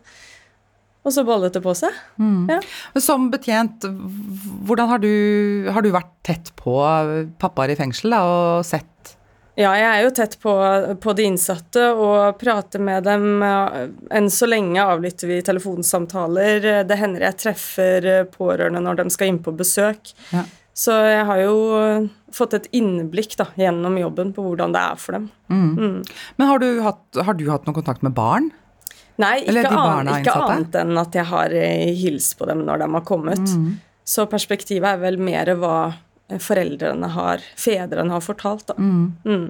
Og 1.08 1.14
så 1.16 1.24
ballet 1.24 1.56
det 1.56 1.62
på 1.64 1.72
seg. 1.80 1.96
Ja. 2.52 2.58
Som 3.00 3.30
betjent, 3.32 3.88
hvordan 4.68 4.90
har 4.92 5.00
du, 5.00 5.14
har 5.72 5.86
du 5.86 5.94
vært 5.96 6.12
tett 6.28 6.52
på 6.60 6.76
pappaer 7.40 7.72
i 7.72 7.78
fengsel 7.80 8.12
da, 8.12 8.20
og 8.28 8.68
sett 8.68 8.99
Ja, 9.60 9.74
jeg 9.76 9.88
er 9.90 10.06
jo 10.06 10.12
tett 10.16 10.38
på, 10.40 10.54
på 11.04 11.14
de 11.18 11.26
innsatte 11.28 11.90
og 11.92 12.38
prater 12.40 12.80
med 12.80 13.04
dem. 13.04 13.42
Enn 13.44 14.30
så 14.32 14.48
lenge 14.48 14.80
avlytter 14.80 15.28
vi 15.28 15.42
telefonsamtaler. 15.44 16.86
Det 16.88 16.98
hender 17.02 17.26
jeg 17.28 17.40
treffer 17.42 18.08
pårørende 18.32 18.80
når 18.86 19.02
de 19.02 19.10
skal 19.12 19.34
inn 19.34 19.42
på 19.44 19.52
besøk. 19.60 20.14
Ja. 20.32 20.46
Så 20.80 20.96
jeg 21.04 21.26
har 21.28 21.42
jo 21.44 21.58
fått 22.32 22.56
et 22.56 22.70
innblikk 22.80 23.36
da, 23.40 23.50
gjennom 23.60 23.98
jobben 24.00 24.32
på 24.36 24.46
hvordan 24.46 24.72
det 24.72 24.86
er 24.94 25.02
for 25.02 25.18
dem. 25.18 25.28
Men 25.50 26.48
har 26.48 26.64
du 26.64 26.70
hatt, 26.86 27.04
har 27.20 27.36
du 27.36 27.44
hatt 27.52 27.68
noen 27.68 27.76
kontakt 27.82 28.06
med 28.06 28.16
barn? 28.16 28.48
Nei, 29.20 29.42
ikke, 29.44 29.68
an, 29.76 30.08
ikke 30.22 30.34
annet 30.40 30.76
enn 30.80 30.96
at 31.02 31.16
jeg 31.20 31.28
har 31.28 31.52
eh, 31.52 31.90
hilst 32.00 32.38
på 32.40 32.48
dem 32.48 32.64
når 32.64 32.86
de 32.86 32.88
har 32.94 33.04
kommet. 33.04 33.44
Så 34.08 34.24
perspektivet 34.32 34.88
er 34.94 35.02
vel 35.02 35.20
mer 35.20 35.52
hva 35.60 35.74
foreldrene 36.38 37.10
har, 37.16 37.44
fedrene 37.58 38.14
har 38.14 38.24
fortalt, 38.24 38.68
da. 38.70 38.78
Mm. 38.78 39.50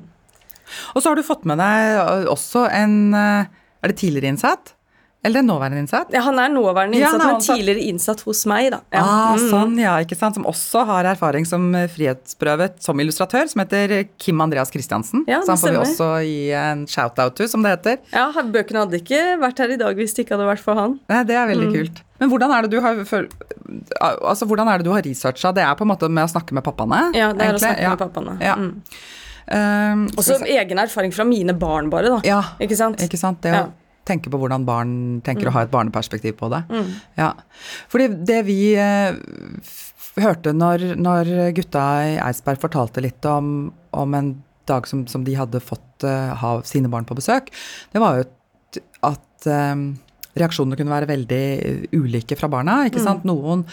Og 0.93 1.01
så 1.01 1.09
har 1.09 1.19
du 1.19 1.25
fått 1.25 1.47
med 1.49 1.59
deg 1.59 2.29
også 2.29 2.67
en 2.69 3.15
eh, 3.17 3.47
Er 3.81 3.89
det 3.89 3.97
tidligere 3.97 4.35
innsatt? 4.35 4.75
Eller 5.21 5.41
nåværende 5.43 5.82
innsatt? 5.84 6.13
Ja, 6.15 6.21
han 6.23 6.38
er 6.39 6.47
nåværende 6.47 6.95
Ja, 6.95 7.10
innsatt, 7.10 7.21
han 7.21 7.29
er 7.29 7.34
men 7.34 7.41
tidligere 7.43 7.82
innsatt 7.91 8.21
hos 8.23 8.45
meg, 8.47 8.69
da. 8.71 8.79
Ja. 8.93 9.01
Ah, 9.03 9.36
Mm. 9.36 9.49
sånn, 9.51 9.73
ja, 9.79 9.97
ikke 9.99 10.15
sant. 10.15 10.36
Som 10.36 10.45
også 10.45 10.86
har 10.86 11.03
erfaring 11.03 11.45
som 11.45 11.75
eh, 11.75 11.88
frihetsprøvet 11.91 12.79
som 12.82 12.97
illustratør, 12.99 13.49
som 13.49 13.60
heter 13.60 14.08
Kim 14.17 14.39
Andreas 14.39 14.71
Christiansen. 14.71 15.25
Ja, 15.27 15.41
så 15.41 15.49
han 15.49 15.58
får 15.58 15.71
vi 15.71 15.82
også 15.84 16.08
gi 16.23 16.51
en 16.53 16.86
shout-out 16.88 17.36
to, 17.36 17.47
som 17.47 17.62
det 17.62 17.71
heter. 17.77 17.97
Ja, 18.13 18.32
Bøkene 18.32 18.86
hadde 18.86 19.01
ikke 19.03 19.38
vært 19.41 19.58
her 19.60 19.69
i 19.71 19.75
dag 19.77 19.95
hvis 19.99 20.13
det 20.15 20.25
ikke 20.25 20.38
hadde 20.38 20.47
vært 20.55 20.63
for 20.63 20.75
han. 20.75 20.99
Nei, 21.10 21.23
det 21.23 21.36
er 21.36 21.47
veldig 21.51 21.67
Mm. 21.67 21.75
kult. 21.75 22.01
Men 22.19 22.29
hvordan 22.29 22.51
er 22.58 22.62
det 22.62 22.71
du 22.71 22.79
har 22.82 22.95
Altså, 24.23 24.45
hvordan 24.47 24.67
er 24.67 24.77
det 24.77 24.86
du 24.86 24.91
har 24.93 25.01
researcha? 25.01 25.51
Det 25.53 25.63
er 25.63 25.75
på 25.75 25.82
en 25.82 25.89
måte 25.91 26.10
med 26.10 26.23
å 26.23 26.32
snakke 26.32 26.53
med 26.53 26.63
pappaene? 26.63 27.13
Ja, 27.13 27.34
det 27.34 27.41
er 27.41 27.53
å 27.53 27.60
snakke 27.60 27.82
Ja. 27.82 27.89
med 27.89 27.99
pappaene. 27.99 28.41
Ja. 28.41 28.55
Mm. 28.55 28.82
Um, 29.51 30.08
Også 30.15 30.39
egen 30.45 30.77
erfaring 30.77 31.12
fra 31.13 31.23
mine 31.25 31.53
barn, 31.58 31.89
bare, 31.89 32.03
da. 32.10 32.21
ja, 32.23 32.41
Ikke 32.62 32.75
sant? 32.77 32.97
ikke 33.01 33.17
sant. 33.17 33.41
Det 33.41 33.51
Ja. 33.53 33.65
Tenke 34.10 34.32
på 34.32 34.39
hvordan 34.41 34.65
barn 34.67 34.91
tenker 35.26 35.50
å 35.50 35.54
ha 35.56 35.63
et 35.65 35.74
barneperspektiv 35.74 36.38
på 36.39 36.50
det. 36.54 36.63
Mm. 36.69 36.91
Ja. 37.19 37.32
Fordi 37.91 38.10
det 38.28 38.41
vi 38.50 38.60
eh, 38.80 39.15
hørte 40.19 40.54
når, 40.56 40.91
når 41.00 41.32
gutta 41.58 41.86
i 42.10 42.17
Eidsberg 42.19 42.62
fortalte 42.62 43.04
litt 43.06 43.26
om, 43.30 43.69
om 43.95 44.17
en 44.17 44.36
dag 44.69 44.89
som, 44.89 45.06
som 45.10 45.26
de 45.26 45.38
hadde 45.38 45.62
fått 45.63 46.06
eh, 46.08 46.34
ha 46.41 46.58
sine 46.67 46.91
barn 46.91 47.08
på 47.10 47.17
besøk, 47.17 47.50
det 47.93 48.04
var 48.04 48.19
jo 48.19 48.28
at 49.08 49.50
eh, 49.50 49.76
reaksjonene 50.39 50.78
kunne 50.80 50.93
være 50.93 51.10
veldig 51.10 51.45
ulike 51.99 52.38
fra 52.39 52.49
barna. 52.52 52.82
ikke 52.89 53.04
sant? 53.04 53.25
Noen 53.28 53.65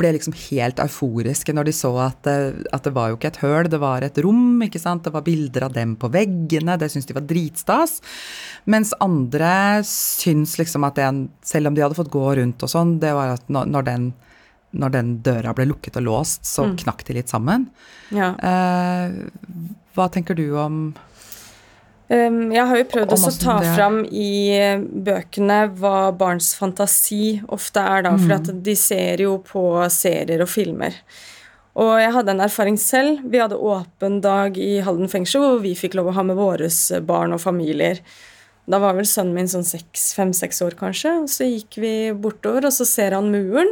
ble 0.00 0.14
liksom 0.16 0.34
helt 0.48 0.80
euforiske 0.80 1.52
når 1.54 1.68
de 1.68 1.74
så 1.76 1.90
at 2.06 2.22
det, 2.24 2.36
at 2.72 2.86
det 2.86 2.92
var 2.96 3.10
jo 3.10 3.18
ikke 3.18 3.30
et 3.34 3.40
høl, 3.42 3.68
det 3.72 3.80
var 3.82 4.04
et 4.06 4.20
rom. 4.24 4.62
ikke 4.64 4.80
sant? 4.80 5.04
Det 5.04 5.12
var 5.14 5.26
bilder 5.26 5.68
av 5.68 5.76
dem 5.76 5.94
på 6.00 6.10
veggene, 6.12 6.78
det 6.80 6.90
syntes 6.92 7.10
de 7.10 7.18
var 7.18 7.26
dritstas. 7.28 7.98
Mens 8.70 8.94
andre 9.04 9.52
syns 9.86 10.56
liksom 10.60 10.88
at 10.88 10.98
det, 11.00 11.10
selv 11.46 11.70
om 11.70 11.76
de 11.76 11.84
hadde 11.84 11.98
fått 11.98 12.12
gå 12.12 12.26
rundt 12.40 12.64
og 12.64 12.72
sånn, 12.72 12.98
det 13.02 13.12
var 13.16 13.36
at 13.36 13.52
når, 13.52 13.86
den, 13.88 14.10
når 14.72 14.96
den 14.96 15.14
døra 15.26 15.54
ble 15.56 15.68
lukket 15.70 16.00
og 16.00 16.08
låst, 16.08 16.48
så 16.48 16.70
knakk 16.84 17.04
de 17.08 17.20
litt 17.20 17.32
sammen. 17.32 17.68
Ja. 18.14 18.32
Eh, 18.36 19.70
hva 19.96 20.08
tenker 20.12 20.38
du 20.38 20.46
om 20.60 20.82
jeg 22.10 22.66
har 22.66 22.78
jo 22.80 22.86
prøvd 22.90 23.12
å 23.14 23.32
ta 23.38 23.56
fram 23.62 24.00
i 24.10 24.50
eh, 24.56 24.80
bøkene 24.82 25.60
hva 25.78 26.10
barns 26.10 26.52
fantasi 26.58 27.38
ofte 27.54 27.84
er, 27.86 28.02
da. 28.08 28.16
For 28.18 28.34
at 28.34 28.50
de 28.66 28.74
ser 28.78 29.22
jo 29.22 29.36
på 29.46 29.62
serier 29.94 30.42
og 30.42 30.50
filmer. 30.50 30.96
Og 31.78 31.92
jeg 32.02 32.10
hadde 32.16 32.34
en 32.34 32.42
erfaring 32.42 32.80
selv. 32.82 33.22
Vi 33.30 33.38
hadde 33.38 33.58
åpen 33.58 34.18
dag 34.24 34.58
i 34.58 34.80
Halden 34.82 35.10
fengsel 35.12 35.44
hvor 35.44 35.62
vi 35.62 35.76
fikk 35.78 35.94
lov 35.98 36.10
å 36.10 36.16
ha 36.18 36.26
med 36.26 36.40
våre 36.40 36.66
barn 37.06 37.36
og 37.36 37.44
familier. 37.44 38.02
Da 38.70 38.82
var 38.82 38.98
vel 38.98 39.06
sønnen 39.08 39.36
min 39.38 39.50
sånn 39.50 39.66
fem-seks 39.94 40.60
år, 40.66 40.74
kanskje. 40.78 41.14
Og 41.22 41.30
så 41.30 41.46
gikk 41.46 41.78
vi 41.82 41.94
bortover, 42.10 42.66
og 42.66 42.74
så 42.74 42.86
ser 42.88 43.14
han 43.16 43.30
muren. 43.30 43.70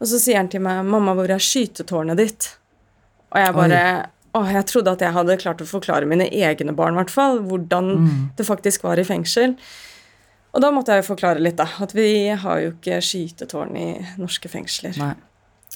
Og 0.00 0.08
så 0.08 0.18
sier 0.20 0.40
han 0.40 0.48
til 0.48 0.64
meg 0.64 0.84
'Mamma, 0.84 1.14
hvor 1.14 1.30
er 1.30 1.40
skytetårnet 1.40 2.16
ditt?' 2.16 2.56
Og 3.34 3.40
jeg 3.40 3.54
bare 3.54 4.08
Åh, 4.34 4.48
jeg 4.52 4.66
trodde 4.66 4.90
at 4.92 5.00
jeg 5.04 5.12
hadde 5.14 5.36
klart 5.38 5.60
å 5.62 5.66
forklare 5.68 6.06
mine 6.10 6.26
egne 6.30 6.72
barn, 6.74 6.94
i 6.94 6.98
hvert 7.02 7.10
fall, 7.10 7.38
hvordan 7.46 7.90
Mm. 7.98 8.30
det 8.36 8.46
faktisk 8.46 8.82
var 8.82 8.98
i 8.98 9.04
fengsel. 9.04 9.56
Og 10.54 10.60
da 10.62 10.70
måtte 10.70 10.88
jeg 10.94 11.02
jo 11.04 11.14
forklare 11.14 11.40
litt, 11.42 11.56
da. 11.56 11.66
At 11.80 11.92
vi 11.94 12.28
har 12.28 12.60
jo 12.60 12.72
ikke 12.72 12.98
skytetårn 13.02 13.76
i 13.76 14.06
norske 14.18 14.48
fengsler. 14.50 14.96
Nei. 14.98 15.14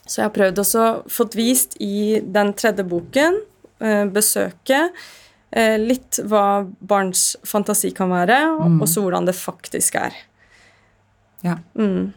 Så 0.06 0.16
jeg 0.22 0.24
har 0.24 0.34
prøvd 0.34 0.58
også 0.62 0.84
fått 1.10 1.34
vist 1.34 1.76
i 1.80 2.20
den 2.20 2.52
tredje 2.54 2.84
boken, 2.88 3.40
eh, 3.80 4.04
besøket, 4.06 4.90
eh, 5.52 5.76
litt 5.78 6.18
hva 6.24 6.64
barns 6.80 7.36
fantasi 7.44 7.92
kan 7.94 8.08
være, 8.10 8.38
og 8.58 8.80
også 8.82 9.02
hvordan 9.02 9.26
det 9.26 9.34
faktisk 9.34 9.94
er. 9.96 10.12
Ja. 11.42 11.56
Mm. 11.76 12.12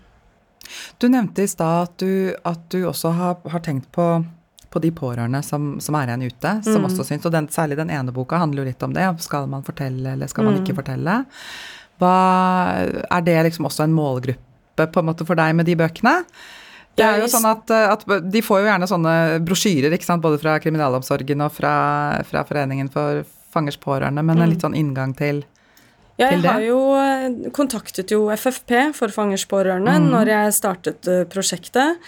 Du 1.00 1.08
nevnte 1.10 1.44
i 1.44 1.48
stad 1.48 1.82
at, 1.90 1.98
du- 1.98 2.36
at 2.46 2.70
du 2.70 2.84
også 2.86 3.12
har, 3.14 3.38
har 3.50 3.60
tenkt 3.60 3.92
på, 3.92 4.26
på 4.72 4.80
de 4.80 4.92
pårørende 4.96 5.42
som, 5.44 5.76
som 5.84 5.98
er 6.00 6.10
igjen 6.10 6.30
ute, 6.32 6.54
som 6.64 6.88
også 6.88 7.04
syns 7.08 7.28
Og 7.28 7.34
den, 7.34 7.50
særlig 7.52 7.76
den 7.80 7.92
ene 7.92 8.14
boka 8.16 8.40
handler 8.40 8.64
jo 8.64 8.70
litt 8.70 8.86
om 8.88 8.96
det. 8.96 9.04
Skal 9.24 9.50
man 9.52 9.66
fortelle, 9.68 10.16
eller 10.16 10.32
skal 10.32 10.48
man 10.48 10.62
ikke 10.62 10.78
fortelle? 10.80 11.18
Hva, 12.02 12.16
er 12.88 13.28
det 13.28 13.38
liksom 13.50 13.68
også 13.68 13.86
en 13.86 13.94
målgruppe 13.96 14.88
på 14.88 15.04
en 15.04 15.10
måte 15.12 15.28
for 15.28 15.38
deg 15.38 15.54
med 15.58 15.68
de 15.68 15.76
bøkene? 15.78 16.22
Det 16.98 17.06
er 17.06 17.22
jo 17.24 17.30
sånn 17.32 17.48
at, 17.48 17.72
at 17.72 18.02
De 18.32 18.42
får 18.44 18.64
jo 18.64 18.68
gjerne 18.68 18.90
sånne 18.90 19.14
brosjyrer, 19.48 19.94
ikke 19.96 20.08
sant? 20.08 20.24
både 20.24 20.40
fra 20.42 20.58
kriminalomsorgen 20.64 21.46
og 21.46 21.54
fra, 21.56 21.76
fra 22.28 22.44
Foreningen 22.48 22.92
for 22.92 23.24
fangers 23.52 23.80
pårørende, 23.80 24.24
men 24.24 24.40
en 24.40 24.52
litt 24.52 24.64
sånn 24.64 24.78
inngang 24.78 25.16
til 25.18 25.44
Ja, 26.20 26.30
til 26.30 26.44
jeg 26.44 26.48
har 26.48 26.64
jo 26.64 26.82
eh, 27.00 27.52
kontaktet 27.56 28.12
jo 28.14 28.26
FFP 28.32 28.92
for 28.96 29.14
fangers 29.14 29.48
pårørende 29.50 29.98
mm. 30.00 30.10
når 30.12 30.32
jeg 30.34 30.58
startet 30.58 31.10
eh, 31.12 31.24
prosjektet. 31.32 32.00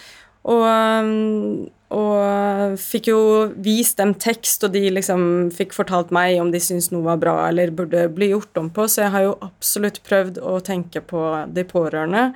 Og, 0.44 0.64
um, 0.68 1.66
og 1.94 2.78
fikk 2.82 3.08
jo 3.12 3.20
vist 3.62 4.00
dem 4.02 4.16
tekst, 4.18 4.64
og 4.66 4.74
de 4.74 4.82
liksom 4.96 5.52
fikk 5.54 5.76
fortalt 5.78 6.14
meg 6.16 6.40
om 6.42 6.50
de 6.54 6.62
syntes 6.64 6.90
noe 6.94 7.06
var 7.06 7.20
bra 7.22 7.36
eller 7.48 7.74
burde 7.76 8.08
bli 8.14 8.32
gjort 8.32 8.58
om 8.62 8.72
på, 8.74 8.88
så 8.90 9.06
jeg 9.06 9.14
har 9.14 9.26
jo 9.28 9.36
absolutt 9.46 10.02
prøvd 10.08 10.40
å 10.42 10.58
tenke 10.66 11.04
på 11.06 11.22
de 11.54 11.66
pårørende. 11.70 12.32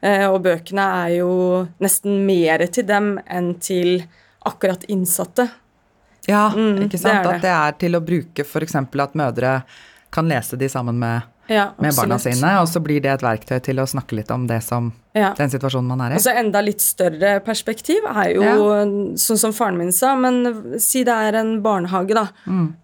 Eh, 0.00 0.26
og 0.28 0.42
bøkene 0.44 0.86
er 1.04 1.14
jo 1.18 1.30
nesten 1.82 2.24
mer 2.28 2.64
til 2.72 2.86
dem 2.88 3.14
enn 3.26 3.54
til 3.60 4.00
akkurat 4.46 4.84
innsatte. 4.92 5.48
Ja, 6.26 6.48
Mm, 6.54 6.86
ikke 6.86 6.98
sant? 6.98 7.22
Det 7.22 7.30
det. 7.30 7.36
At 7.36 7.42
det 7.42 7.54
er 7.54 7.76
til 7.84 7.96
å 7.96 8.02
bruke 8.02 8.44
f.eks. 8.44 8.74
at 8.74 9.14
mødre 9.14 9.62
kan 10.10 10.28
lese 10.28 10.56
de 10.56 10.68
sammen 10.68 10.98
med, 10.98 11.22
Ja, 11.48 11.68
med 11.78 11.94
barna 11.94 12.18
sine, 12.18 12.52
og 12.60 12.66
så 12.68 12.80
blir 12.82 13.00
det 13.00 13.10
et 13.12 13.22
verktøy 13.22 13.60
til 13.62 13.76
å 13.78 13.86
snakke 13.86 14.16
litt 14.18 14.30
om 14.34 14.46
det 14.48 14.62
som 14.62 14.92
Ja. 15.14 15.32
den 15.38 15.48
situasjonen 15.48 15.86
man 15.86 16.00
er 16.00 16.10
i. 16.10 16.14
Og 16.18 16.20
så 16.20 16.34
enda 16.36 16.60
litt 16.60 16.80
større 16.80 17.40
perspektiv 17.40 18.04
er 18.04 18.34
jo 18.34 18.42
sånn 19.16 19.38
som 19.38 19.52
faren 19.52 19.78
min 19.78 19.92
sa, 19.92 20.14
men 20.16 20.78
si 20.78 21.04
det 21.04 21.14
er 21.14 21.38
en 21.40 21.62
barnehage, 21.62 22.14
da. 22.14 22.26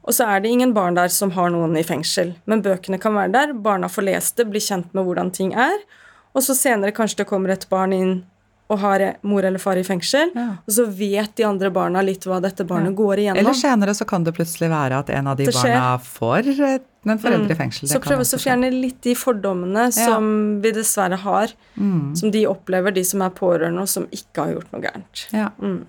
Og 0.04 0.12
så 0.14 0.26
er 0.28 0.40
det 0.40 0.50
ingen 0.50 0.72
barn 0.72 0.94
der 0.94 1.08
som 1.08 1.30
har 1.32 1.50
noen 1.50 1.76
i 1.76 1.82
fengsel. 1.82 2.34
Men 2.46 2.62
bøkene 2.62 2.98
kan 3.00 3.12
være 3.14 3.32
der, 3.32 3.52
barna 3.52 3.88
får 3.88 4.04
lest 4.04 4.36
det, 4.36 4.48
blir 4.50 4.60
kjent 4.60 4.92
med 4.94 5.04
hvordan 5.04 5.32
ting 5.32 5.52
er. 5.54 5.76
Og 6.34 6.42
så 6.42 6.54
senere 6.56 6.92
kanskje 6.92 7.16
det 7.16 7.26
kommer 7.28 7.50
et 7.50 7.66
barn 7.68 7.92
inn 7.92 8.22
og 8.70 8.78
har 8.78 9.02
mor 9.22 9.44
eller 9.44 9.58
far 9.60 9.76
i 9.76 9.82
fengsel, 9.84 10.30
Ja. 10.34 10.56
og 10.66 10.72
så 10.72 10.86
vet 10.88 11.34
de 11.36 11.44
andre 11.44 11.68
barna 11.70 12.00
litt 12.00 12.24
hva 12.24 12.40
dette 12.40 12.64
barnet 12.64 12.94
går 12.96 13.18
igjennom. 13.18 13.36
Eller 13.36 13.52
senere 13.52 13.92
så 13.92 14.06
kan 14.06 14.24
det 14.24 14.32
plutselig 14.34 14.70
være 14.70 14.98
at 14.98 15.10
en 15.10 15.26
av 15.26 15.36
de 15.36 15.44
barna 15.44 15.98
får 16.00 16.48
eh, 16.58 16.78
en 17.10 17.18
foreldre 17.18 17.50
i 17.50 17.58
fengsel. 17.58 17.88
Det 17.88 17.96
Så 17.96 18.00
prøve 18.00 18.22
å 18.22 18.38
fjerne 18.38 18.70
litt 18.70 19.00
de 19.02 19.14
fordommene 19.18 19.88
som 19.92 20.60
vi 20.62 20.70
dessverre 20.70 21.18
har, 21.18 21.48
Mm. 21.76 22.14
som 22.16 22.30
de 22.30 22.46
opplever, 22.46 22.94
de 22.94 23.02
som 23.02 23.22
er 23.22 23.30
pårørende 23.30 23.80
og 23.80 23.88
som 23.88 24.06
ikke 24.06 24.36
har 24.44 24.52
gjort 24.54 24.72
noe 24.72 24.82
gærent. 24.82 25.26
Ja. 25.32 25.48
Mm. 25.60 25.84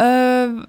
Uh, 0.00 0.66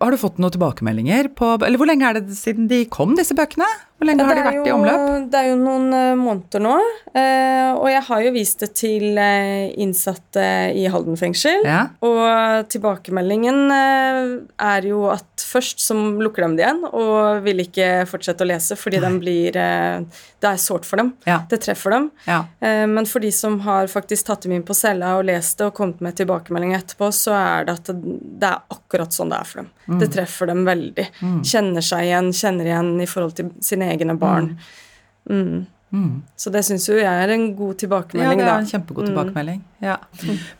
har 0.00 0.10
du 0.10 0.16
fått 0.16 0.38
noen 0.38 0.50
tilbakemeldinger 0.50 1.28
på 1.34 1.62
Eller 1.64 1.78
hvor 1.78 1.86
lenge 1.86 2.06
er 2.08 2.20
det 2.20 2.36
siden 2.36 2.68
de 2.68 2.84
kom, 2.86 3.16
disse 3.16 3.34
bøkene? 3.34 3.66
Hvor 3.98 4.06
lenge 4.06 4.26
har 4.28 4.38
de 4.38 4.42
vært 4.46 4.58
jo, 4.60 4.64
i 4.68 4.72
omløp? 4.76 5.06
Det 5.32 5.38
er 5.40 5.48
jo 5.48 5.56
noen 5.58 5.88
eh, 5.96 6.12
måneder 6.18 6.62
nå. 6.62 6.74
eh, 7.18 7.70
og 7.74 7.88
jeg 7.90 8.02
har 8.06 8.22
jo 8.22 8.30
vist 8.34 8.62
det 8.62 8.68
til 8.78 9.18
eh, 9.18 9.72
innsatte 9.82 10.44
i 10.78 10.84
Halden 10.90 11.18
fengsel. 11.18 11.66
Ja. 11.66 11.80
Og 12.06 12.68
tilbakemeldingen 12.70 13.72
er 13.74 14.86
jo 14.86 15.02
at 15.10 15.26
først 15.48 15.82
så 15.82 15.96
lukker 15.96 16.44
de 16.46 16.58
det 16.58 16.64
igjen 16.64 16.82
og 16.88 17.42
vil 17.42 17.64
ikke 17.64 17.88
fortsette 18.10 18.44
å 18.44 18.48
lese 18.50 18.76
fordi 18.78 19.00
de 19.02 19.10
blir 19.18 19.56
Det 19.58 20.46
er 20.46 20.58
sårt 20.62 20.86
for 20.86 21.00
dem. 21.00 21.12
Ja. 21.26 21.40
Det 21.50 21.58
treffer 21.64 21.96
dem. 21.96 22.10
ja. 22.28 22.44
Men 22.60 23.06
for 23.10 23.22
de 23.24 23.30
som 23.34 23.58
har 23.66 23.88
faktisk 23.90 24.28
tatt 24.28 24.44
dem 24.46 24.54
inn 24.54 24.66
på 24.66 24.76
cella 24.76 25.16
og 25.18 25.26
lest 25.26 25.58
det 25.58 25.68
og 25.70 25.74
kommet 25.74 26.02
med 26.04 26.16
tilbakemelding 26.18 26.76
etterpå, 26.78 27.10
så 27.14 27.34
er 27.34 27.66
det 27.66 27.74
at 27.80 27.90
det, 27.90 28.50
er 28.50 28.60
akkurat 28.74 29.14
sånn 29.14 29.32
det 29.32 29.40
er 29.40 29.48
for 29.48 29.62
dem. 29.62 29.70
Mm. 29.88 29.98
Det 30.02 30.10
treffer 30.14 30.50
dem 30.50 30.64
veldig. 30.68 31.06
Kjenner 31.48 31.84
seg 31.84 32.06
igjen, 32.06 32.30
kjenner 32.36 32.68
igjen 32.70 32.92
i 33.02 33.08
forhold 33.08 33.38
til 33.38 33.50
sine 33.64 33.87
egne 33.90 34.16
barn. 34.20 34.52
Mm. 35.28 35.66
Så 36.36 36.50
det 36.52 36.60
syns 36.66 36.84
jo 36.90 36.98
jeg 36.98 37.08
er 37.08 37.30
en 37.32 37.46
god 37.56 37.78
tilbakemelding, 37.80 38.40
da. 38.42 38.44
Ja, 38.44 38.48
det 38.48 38.54
er 38.54 38.64
en 38.66 38.70
kjempegod 38.72 39.06
tilbakemelding. 39.08 39.62
Ja. 39.80 39.94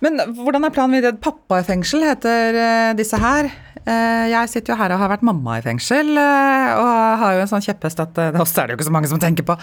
Men 0.05 0.17
hvordan 0.39 0.65
er 0.65 0.73
planen 0.73 0.97
videre? 0.97 1.19
Pappa 1.21 1.59
i 1.61 1.67
fengsel 1.69 2.07
heter 2.07 2.57
eh, 2.57 2.93
disse 2.97 3.21
her. 3.21 3.51
Eh, 3.85 4.25
Jeg 4.33 4.49
sitter 4.55 4.73
jo 4.73 4.79
her 4.81 4.95
og 4.97 5.03
har 5.03 5.13
vært 5.13 5.27
mamma 5.29 5.59
i 5.61 5.65
fengsel, 5.67 6.15
eh, 6.17 6.71
og 6.81 7.21
har 7.25 7.37
jo 7.37 7.45
en 7.45 7.51
sånn 7.53 7.67
kjepphest 7.67 8.01
at 8.07 8.15
det 8.19 8.41
også 8.41 8.63
er 8.65 8.71
det 8.71 8.77
jo 8.77 8.81
ikke 8.81 8.89
så 8.89 8.97
mange 8.97 9.13
som 9.13 9.21
tenker 9.21 9.45
på. 9.49 9.59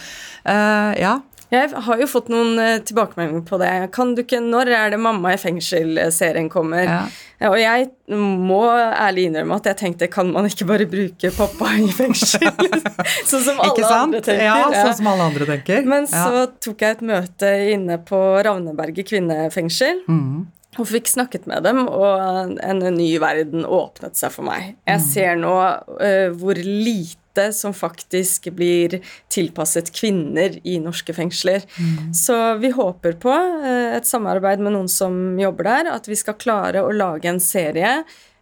Ja. 1.01 1.17
Jeg 1.53 1.69
har 1.86 1.99
jo 2.01 2.08
fått 2.10 2.27
noen 2.34 2.58
eh, 2.60 2.79
tilbakemeldinger 2.84 3.43
på 3.47 3.60
det. 3.62 3.69
Kan 3.95 4.15
du 4.17 4.23
ikke, 4.23 4.39
Når 4.41 4.71
er 4.73 4.89
det 4.95 4.99
Mamma 4.99 5.34
i 5.36 5.38
fengsel-serien 5.41 6.49
kommer? 6.49 6.84
Ja. 6.84 7.03
Ja, 7.41 7.49
Og 7.51 7.60
jeg 7.60 7.89
må 8.17 8.62
ærlig 8.71 9.25
innrømme 9.29 9.58
at 9.60 9.65
jeg 9.69 9.77
tenkte 9.81 10.08
kan 10.12 10.29
man 10.31 10.45
ikke 10.47 10.65
bare 10.69 10.86
bruke 10.88 11.31
pappa 11.36 11.73
i 11.84 11.89
fengsel? 11.91 12.47
sånn 13.29 13.43
som 13.45 13.60
alle 13.62 13.91
andre 13.91 14.21
tenker. 14.23 14.43
Ja, 14.47 14.58
Ja. 14.71 14.84
sånn 14.88 14.97
som 15.01 15.10
alle 15.13 15.27
andre 15.29 15.45
tenker. 15.51 15.86
Men 15.86 16.08
så 16.10 16.45
tok 16.63 16.81
jeg 16.86 16.97
et 16.97 17.05
møte 17.05 17.51
inne 17.75 17.99
på 18.08 18.21
Ravneberget 18.47 19.10
kvinnefengsel. 19.12 20.01
Mm. 20.08 20.45
Og 20.75 20.88
fikk 20.89 21.08
snakket 21.08 21.45
med 21.47 21.63
dem, 21.63 21.86
og 21.88 22.58
en 22.60 22.81
ny 22.97 23.13
verden 23.23 23.63
åpnet 23.63 24.17
seg 24.19 24.34
for 24.34 24.43
meg. 24.43 24.73
Jeg 24.88 24.99
Mm. 24.99 25.05
ser 25.13 25.36
nå 25.39 25.53
uh, 25.55 26.34
hvor 26.36 26.55
lite 26.60 27.15
som 27.56 27.74
faktisk 27.76 28.50
blir 28.56 29.00
tilpasset 29.34 29.91
kvinner 29.95 30.60
i 30.63 30.78
norske 30.84 31.13
fengsler. 31.13 31.65
Mm. 31.80 32.13
Så 32.15 32.38
vi 32.62 32.71
håper 32.76 33.17
på 33.21 33.34
eh, 33.34 33.95
et 33.98 34.08
samarbeid 34.08 34.63
med 34.63 34.76
noen 34.76 34.91
som 34.91 35.36
jobber 35.39 35.67
der, 35.69 35.91
at 35.95 36.08
vi 36.08 36.17
skal 36.19 36.39
klare 36.39 36.84
å 36.86 36.93
lage 36.95 37.30
en 37.30 37.41
serie 37.43 37.98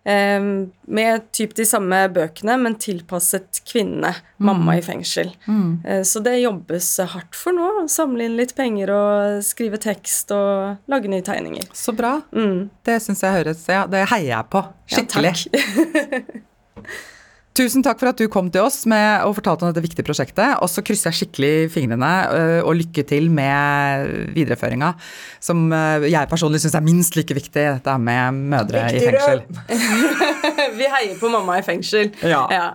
eh, 0.06 0.46
med 0.86 1.28
typ 1.36 1.56
de 1.58 1.66
samme 1.66 2.02
bøkene, 2.14 2.58
men 2.62 2.76
tilpasset 2.82 3.64
kvinnene. 3.70 4.14
Mamma 4.44 4.76
i 4.78 4.84
fengsel. 4.84 5.32
Mm. 5.48 6.04
Så 6.04 6.20
det 6.20 6.34
jobbes 6.42 6.90
hardt 7.14 7.38
for 7.38 7.56
nå. 7.56 7.70
Samle 7.88 8.28
inn 8.28 8.36
litt 8.36 8.52
penger 8.58 8.92
og 8.92 9.44
skrive 9.48 9.80
tekst 9.80 10.34
og 10.36 10.92
lage 10.92 11.08
nye 11.12 11.24
tegninger. 11.24 11.70
Så 11.74 11.96
bra. 11.96 12.18
Mm. 12.36 12.68
Det 12.84 13.00
syns 13.06 13.24
jeg 13.24 13.38
høres 13.40 13.64
Ja, 13.72 13.86
det 13.88 14.04
heier 14.12 14.34
jeg 14.34 14.52
på. 14.52 14.66
Ja, 14.92 15.00
Skikkelig. 15.00 15.34
takk. 15.48 16.44
Tusen 17.54 17.84
takk 17.86 18.00
for 18.02 18.10
at 18.10 18.18
du 18.18 18.26
kom 18.34 18.48
til 18.50 18.66
oss 18.66 18.80
med, 18.90 19.22
og 19.28 19.36
fortalte 19.38 19.66
om 19.66 19.70
dette 19.70 19.84
viktige 19.84 20.06
prosjektet. 20.08 20.56
Og 20.58 20.72
så 20.74 20.82
krysser 20.86 21.12
jeg 21.12 21.20
skikkelig 21.20 21.70
fingrene, 21.76 22.12
øh, 22.34 22.62
og 22.66 22.80
lykke 22.80 23.06
til 23.06 23.30
med 23.34 24.34
videreføringa, 24.34 24.94
som 25.44 25.68
øh, 25.70 26.08
jeg 26.10 26.32
personlig 26.32 26.64
syns 26.64 26.78
er 26.80 26.86
minst 26.86 27.18
like 27.20 27.38
viktig, 27.38 27.68
dette 27.78 27.98
med 28.02 28.40
mødre 28.56 28.88
i 28.90 29.04
fengsel. 29.06 29.44
Vi 30.80 30.90
heier 30.96 31.20
på 31.22 31.30
mamma 31.30 31.60
i 31.62 31.66
fengsel. 31.66 32.10
Ja. 32.26 32.74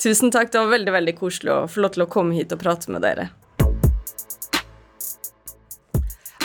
Tusen 0.00 0.32
takk. 0.32 0.48
Det 0.52 0.64
var 0.64 0.72
veldig 0.72 0.96
veldig 0.96 1.16
koselig 1.18 1.52
å 1.52 1.64
få 1.68 1.84
lov 1.84 1.96
til 1.96 2.06
å 2.06 2.10
komme 2.10 2.36
hit 2.36 2.52
og 2.56 2.62
prate 2.62 2.92
med 2.92 3.04
dere. 3.04 3.30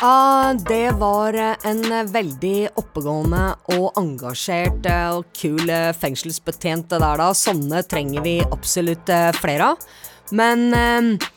Ah, 0.04 0.54
det 0.54 0.92
var 0.98 1.34
eh, 1.38 1.56
en 1.70 1.84
eh, 1.94 2.08
veldig 2.10 2.72
oppegående 2.82 3.42
og 3.76 4.00
engasjert 4.02 4.88
eh, 4.90 5.12
og 5.14 5.28
kul 5.38 5.70
fengselsbetjent 5.94 6.88
det 6.90 6.98
der, 7.04 7.22
da. 7.22 7.28
Sånne 7.38 7.84
trenger 7.86 8.26
vi 8.26 8.40
absolutt 8.42 9.12
flere 9.38 9.68
av. 9.76 9.86
Men 10.34 10.66
eh, 10.74 11.30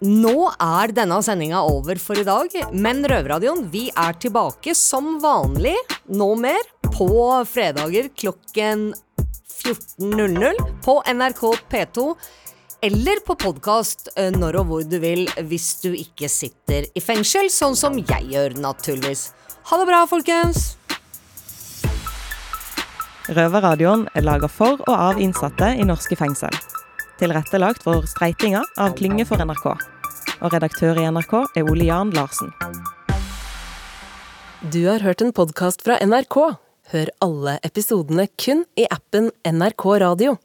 nå 0.00 0.34
er 0.48 0.96
denne 0.96 1.20
sendinga 1.20 1.60
over 1.68 2.00
for 2.00 2.16
i 2.16 2.24
dag, 2.24 2.56
men 2.72 3.04
Røverradioen 3.04 3.66
vi 3.68 3.90
er 3.92 4.16
tilbake 4.16 4.72
som 4.72 5.18
vanlig, 5.20 5.76
nå 6.08 6.32
mer, 6.40 6.72
på 6.88 7.12
fredager 7.52 8.08
klokken 8.16 8.94
14.00 9.60 10.56
på 10.80 11.02
NRK 11.04 11.44
P2 11.68 12.14
eller 12.82 13.20
på 13.26 13.36
podkast 13.36 14.08
når 14.36 14.60
og 14.60 14.68
hvor 14.70 14.84
du 14.88 14.96
vil 15.02 15.26
hvis 15.50 15.68
du 15.82 15.90
ikke 15.92 16.28
sitter 16.32 16.88
i 16.96 17.02
fengsel, 17.04 17.50
sånn 17.52 17.76
som 17.76 17.98
jeg 18.00 18.28
gjør, 18.32 18.56
naturligvis. 18.60 19.30
Ha 19.68 19.80
det 19.80 19.86
bra, 19.88 20.04
folkens! 20.08 20.74
Røverradioen 23.30 24.08
er 24.16 24.24
laga 24.26 24.48
for 24.50 24.80
og 24.88 24.94
av 24.96 25.20
innsatte 25.22 25.68
i 25.78 25.86
norske 25.86 26.16
fengsel. 26.18 26.56
Tilrettelagt 27.20 27.84
for 27.84 28.08
streitinger 28.08 28.64
av 28.80 28.96
Klynge 28.98 29.28
for 29.28 29.38
NRK. 29.44 29.68
Og 30.40 30.56
redaktør 30.56 30.98
i 30.98 31.06
NRK 31.12 31.36
er 31.44 31.68
Ole 31.68 31.86
Jan 31.86 32.10
Larsen. 32.16 32.50
Du 34.72 34.82
har 34.88 35.04
hørt 35.04 35.22
en 35.22 35.34
podkast 35.36 35.84
fra 35.84 36.00
NRK. 36.00 36.38
Hør 36.90 37.12
alle 37.22 37.58
episodene 37.62 38.26
kun 38.40 38.64
i 38.80 38.88
appen 38.90 39.30
NRK 39.46 39.86
Radio. 40.02 40.38